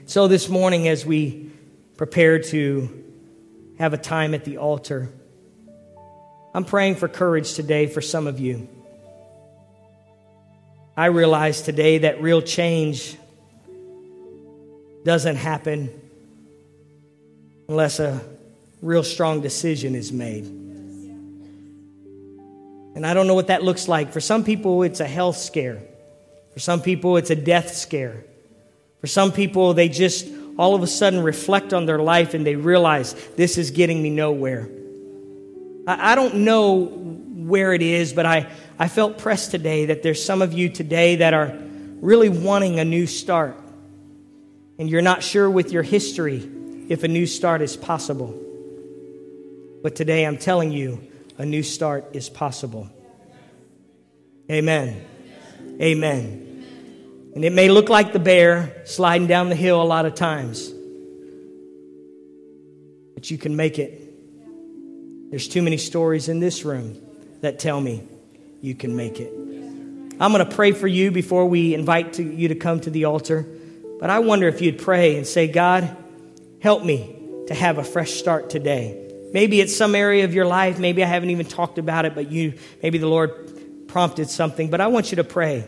So, 0.07 0.27
this 0.27 0.49
morning, 0.49 0.87
as 0.87 1.05
we 1.05 1.51
prepare 1.97 2.39
to 2.39 3.03
have 3.77 3.93
a 3.93 3.97
time 3.97 4.33
at 4.33 4.43
the 4.43 4.57
altar, 4.57 5.11
I'm 6.55 6.65
praying 6.65 6.95
for 6.95 7.07
courage 7.07 7.55
today 7.55 7.87
for 7.87 8.01
some 8.01 8.27
of 8.27 8.39
you. 8.39 8.67
I 10.95 11.07
realize 11.07 11.63
today 11.63 11.99
that 11.99 12.21
real 12.21 12.43
change 12.43 13.17
doesn't 15.03 15.37
happen 15.37 15.89
unless 17.67 17.99
a 17.99 18.21
real 18.83 19.03
strong 19.03 19.41
decision 19.41 19.95
is 19.95 20.13
made. 20.13 20.45
And 22.95 23.03
I 23.03 23.15
don't 23.15 23.25
know 23.25 23.33
what 23.33 23.47
that 23.47 23.63
looks 23.63 23.87
like. 23.87 24.13
For 24.13 24.21
some 24.21 24.43
people, 24.43 24.83
it's 24.83 24.99
a 24.99 25.07
health 25.07 25.37
scare. 25.37 25.81
For 26.53 26.59
some 26.59 26.83
people, 26.83 27.17
it's 27.17 27.31
a 27.31 27.35
death 27.35 27.73
scare. 27.73 28.23
For 29.01 29.07
some 29.07 29.31
people, 29.31 29.73
they 29.73 29.89
just 29.89 30.27
all 30.59 30.75
of 30.75 30.83
a 30.83 30.87
sudden 30.87 31.23
reflect 31.23 31.73
on 31.73 31.87
their 31.87 31.97
life 31.97 32.35
and 32.35 32.45
they 32.45 32.55
realize 32.55 33.15
this 33.35 33.57
is 33.57 33.71
getting 33.71 34.03
me 34.03 34.11
nowhere. 34.11 34.69
I, 35.87 36.13
I 36.13 36.15
don't 36.15 36.35
know 36.35 36.85
where 36.85 37.73
it 37.73 37.81
is, 37.81 38.13
but 38.13 38.25
I, 38.25 38.49
I 38.79 38.87
felt 38.87 39.17
pressed 39.17 39.51
today 39.51 39.87
that 39.87 40.03
there's 40.03 40.23
some 40.23 40.41
of 40.41 40.53
you 40.53 40.69
today 40.69 41.17
that 41.17 41.33
are 41.33 41.57
really 42.01 42.29
wanting 42.29 42.79
a 42.79 42.85
new 42.85 43.07
start. 43.07 43.57
And 44.79 44.89
you're 44.89 45.01
not 45.01 45.23
sure 45.23 45.49
with 45.49 45.71
your 45.71 45.83
history 45.83 46.49
if 46.89 47.03
a 47.03 47.07
new 47.07 47.25
start 47.25 47.61
is 47.61 47.77
possible. 47.77 48.39
But 49.81 49.95
today 49.95 50.25
I'm 50.25 50.37
telling 50.37 50.71
you, 50.71 51.07
a 51.37 51.45
new 51.45 51.63
start 51.63 52.05
is 52.13 52.29
possible. 52.29 52.89
Amen. 54.49 55.05
Amen. 55.81 57.33
And 57.35 57.43
it 57.43 57.51
may 57.51 57.69
look 57.69 57.89
like 57.89 58.13
the 58.13 58.19
bear 58.19 58.83
sliding 58.85 59.27
down 59.27 59.49
the 59.49 59.55
hill 59.55 59.81
a 59.81 59.83
lot 59.83 60.05
of 60.05 60.13
times, 60.13 60.71
but 63.15 63.31
you 63.31 63.37
can 63.37 63.55
make 63.55 63.79
it. 63.79 64.12
There's 65.33 65.47
too 65.47 65.63
many 65.63 65.77
stories 65.77 66.29
in 66.29 66.39
this 66.39 66.63
room 66.63 66.95
that 67.41 67.57
tell 67.57 67.81
me 67.81 68.03
you 68.61 68.75
can 68.75 68.95
make 68.95 69.19
it. 69.19 69.33
I'm 70.19 70.31
going 70.31 70.47
to 70.47 70.55
pray 70.55 70.73
for 70.73 70.85
you 70.85 71.09
before 71.09 71.47
we 71.47 71.73
invite 71.73 72.13
to, 72.13 72.23
you 72.23 72.49
to 72.49 72.55
come 72.55 72.79
to 72.81 72.91
the 72.91 73.05
altar. 73.05 73.43
But 73.99 74.11
I 74.11 74.19
wonder 74.19 74.47
if 74.47 74.61
you'd 74.61 74.77
pray 74.77 75.17
and 75.17 75.25
say, 75.25 75.47
God, 75.47 75.97
help 76.61 76.83
me 76.83 77.15
to 77.47 77.55
have 77.55 77.79
a 77.79 77.83
fresh 77.83 78.11
start 78.11 78.51
today. 78.51 79.11
Maybe 79.33 79.59
it's 79.59 79.75
some 79.75 79.95
area 79.95 80.23
of 80.23 80.35
your 80.35 80.45
life. 80.45 80.77
Maybe 80.77 81.03
I 81.03 81.07
haven't 81.07 81.31
even 81.31 81.47
talked 81.47 81.79
about 81.79 82.05
it, 82.05 82.13
but 82.13 82.29
you, 82.29 82.53
maybe 82.83 82.99
the 82.99 83.07
Lord 83.07 83.87
prompted 83.87 84.29
something. 84.29 84.69
But 84.69 84.81
I 84.81 84.85
want 84.85 85.11
you 85.11 85.15
to 85.15 85.23
pray 85.23 85.67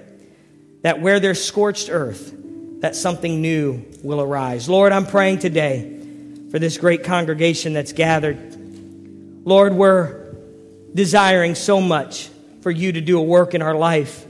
that 0.83 1.01
where 1.01 1.19
there's 1.19 1.43
scorched 1.43 1.89
earth, 1.91 2.35
that 2.81 2.95
something 2.95 3.41
new 3.41 3.83
will 4.03 4.21
arise. 4.21 4.69
Lord, 4.69 4.91
I'm 4.91 5.07
praying 5.07 5.39
today 5.39 6.01
for 6.51 6.59
this 6.59 6.77
great 6.77 7.03
congregation 7.03 7.73
that's 7.73 7.93
gathered. 7.93 8.61
Lord, 9.47 9.75
we're 9.75 10.33
desiring 10.95 11.53
so 11.53 11.79
much 11.79 12.29
for 12.61 12.71
you 12.71 12.93
to 12.93 12.99
do 12.99 13.19
a 13.19 13.23
work 13.23 13.53
in 13.53 13.61
our 13.61 13.75
life. 13.75 14.25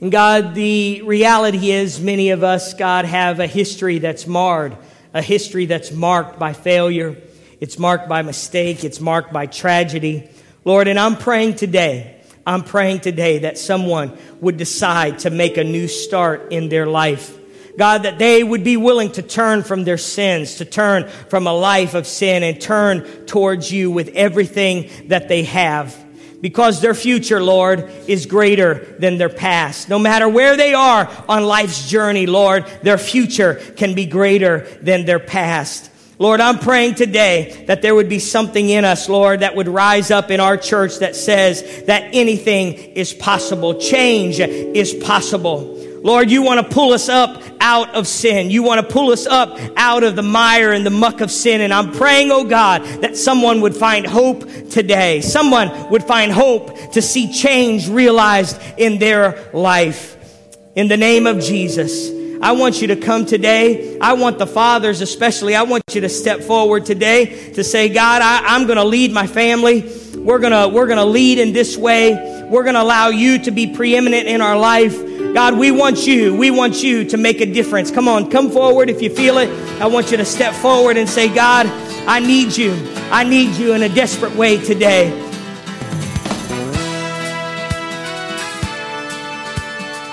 And 0.00 0.10
God, 0.10 0.54
the 0.54 1.02
reality 1.02 1.70
is 1.70 2.00
many 2.00 2.30
of 2.30 2.42
us, 2.42 2.72
God, 2.72 3.04
have 3.04 3.40
a 3.40 3.46
history 3.46 3.98
that's 3.98 4.26
marred, 4.26 4.74
a 5.12 5.20
history 5.20 5.66
that's 5.66 5.92
marked 5.92 6.38
by 6.38 6.54
failure. 6.54 7.18
It's 7.60 7.78
marked 7.78 8.08
by 8.08 8.22
mistake. 8.22 8.84
It's 8.84 9.02
marked 9.02 9.34
by 9.34 9.44
tragedy. 9.44 10.30
Lord, 10.64 10.88
and 10.88 10.98
I'm 10.98 11.16
praying 11.16 11.56
today, 11.56 12.22
I'm 12.46 12.62
praying 12.62 13.00
today 13.00 13.40
that 13.40 13.58
someone 13.58 14.16
would 14.40 14.56
decide 14.56 15.18
to 15.20 15.30
make 15.30 15.58
a 15.58 15.64
new 15.64 15.88
start 15.88 16.52
in 16.52 16.70
their 16.70 16.86
life. 16.86 17.36
God, 17.76 18.04
that 18.04 18.18
they 18.18 18.44
would 18.44 18.62
be 18.62 18.76
willing 18.76 19.10
to 19.12 19.22
turn 19.22 19.62
from 19.62 19.84
their 19.84 19.98
sins, 19.98 20.56
to 20.56 20.64
turn 20.64 21.08
from 21.28 21.46
a 21.46 21.52
life 21.52 21.94
of 21.94 22.06
sin 22.06 22.42
and 22.42 22.60
turn 22.60 23.02
towards 23.26 23.72
you 23.72 23.90
with 23.90 24.08
everything 24.10 24.90
that 25.08 25.28
they 25.28 25.44
have 25.44 26.04
because 26.44 26.82
their 26.82 26.92
future, 26.92 27.42
Lord, 27.42 27.90
is 28.06 28.26
greater 28.26 28.94
than 28.98 29.16
their 29.16 29.30
past. 29.30 29.88
No 29.88 29.98
matter 29.98 30.28
where 30.28 30.58
they 30.58 30.74
are 30.74 31.10
on 31.26 31.46
life's 31.46 31.88
journey, 31.88 32.26
Lord, 32.26 32.66
their 32.82 32.98
future 32.98 33.54
can 33.76 33.94
be 33.94 34.04
greater 34.04 34.58
than 34.82 35.06
their 35.06 35.18
past. 35.18 35.90
Lord, 36.18 36.42
I'm 36.42 36.58
praying 36.58 36.96
today 36.96 37.64
that 37.66 37.80
there 37.80 37.94
would 37.94 38.10
be 38.10 38.18
something 38.18 38.68
in 38.68 38.84
us, 38.84 39.08
Lord, 39.08 39.40
that 39.40 39.56
would 39.56 39.68
rise 39.68 40.10
up 40.10 40.30
in 40.30 40.38
our 40.38 40.58
church 40.58 40.98
that 40.98 41.16
says 41.16 41.84
that 41.86 42.10
anything 42.12 42.74
is 42.74 43.14
possible. 43.14 43.80
Change 43.80 44.38
is 44.38 44.92
possible. 44.92 45.80
Lord, 46.04 46.30
you 46.30 46.42
want 46.42 46.60
to 46.60 46.74
pull 46.74 46.92
us 46.92 47.08
up 47.08 47.42
out 47.60 47.94
of 47.94 48.06
sin. 48.06 48.50
You 48.50 48.62
want 48.62 48.86
to 48.86 48.92
pull 48.92 49.10
us 49.10 49.26
up 49.26 49.58
out 49.74 50.02
of 50.02 50.16
the 50.16 50.22
mire 50.22 50.70
and 50.72 50.84
the 50.84 50.90
muck 50.90 51.22
of 51.22 51.30
sin. 51.30 51.62
And 51.62 51.72
I'm 51.72 51.92
praying, 51.92 52.30
oh 52.30 52.44
God, 52.44 52.82
that 53.00 53.16
someone 53.16 53.62
would 53.62 53.74
find 53.74 54.06
hope 54.06 54.40
today. 54.68 55.22
Someone 55.22 55.90
would 55.90 56.04
find 56.04 56.30
hope 56.30 56.92
to 56.92 57.00
see 57.00 57.32
change 57.32 57.88
realized 57.88 58.60
in 58.76 58.98
their 58.98 59.50
life. 59.54 60.18
In 60.76 60.88
the 60.88 60.98
name 60.98 61.26
of 61.26 61.40
Jesus. 61.40 62.10
I 62.42 62.52
want 62.52 62.82
you 62.82 62.88
to 62.88 62.96
come 62.96 63.24
today. 63.24 63.98
I 63.98 64.12
want 64.12 64.38
the 64.38 64.46
fathers, 64.46 65.00
especially, 65.00 65.56
I 65.56 65.62
want 65.62 65.84
you 65.94 66.02
to 66.02 66.10
step 66.10 66.40
forward 66.42 66.84
today 66.84 67.50
to 67.52 67.64
say, 67.64 67.88
God, 67.88 68.20
I, 68.20 68.56
am 68.56 68.66
going 68.66 68.76
to 68.76 68.84
lead 68.84 69.10
my 69.10 69.26
family. 69.26 69.90
We're 70.14 70.40
going 70.40 70.52
to, 70.52 70.68
we're 70.68 70.86
going 70.86 70.98
to 70.98 71.06
lead 71.06 71.38
in 71.38 71.54
this 71.54 71.78
way. 71.78 72.46
We're 72.50 72.64
going 72.64 72.74
to 72.74 72.82
allow 72.82 73.08
you 73.08 73.38
to 73.44 73.50
be 73.50 73.74
preeminent 73.74 74.28
in 74.28 74.42
our 74.42 74.58
life. 74.58 75.13
God, 75.34 75.58
we 75.58 75.70
want 75.72 76.06
you. 76.06 76.32
We 76.32 76.52
want 76.52 76.84
you 76.84 77.04
to 77.06 77.16
make 77.16 77.40
a 77.40 77.46
difference. 77.46 77.90
Come 77.90 78.06
on, 78.06 78.30
come 78.30 78.52
forward 78.52 78.88
if 78.88 79.02
you 79.02 79.10
feel 79.10 79.38
it. 79.38 79.50
I 79.80 79.88
want 79.88 80.12
you 80.12 80.16
to 80.16 80.24
step 80.24 80.54
forward 80.54 80.96
and 80.96 81.08
say, 81.08 81.28
God, 81.28 81.66
I 82.06 82.20
need 82.20 82.56
you. 82.56 82.72
I 83.10 83.24
need 83.24 83.56
you 83.56 83.74
in 83.74 83.82
a 83.82 83.88
desperate 83.88 84.36
way 84.36 84.64
today. 84.64 85.10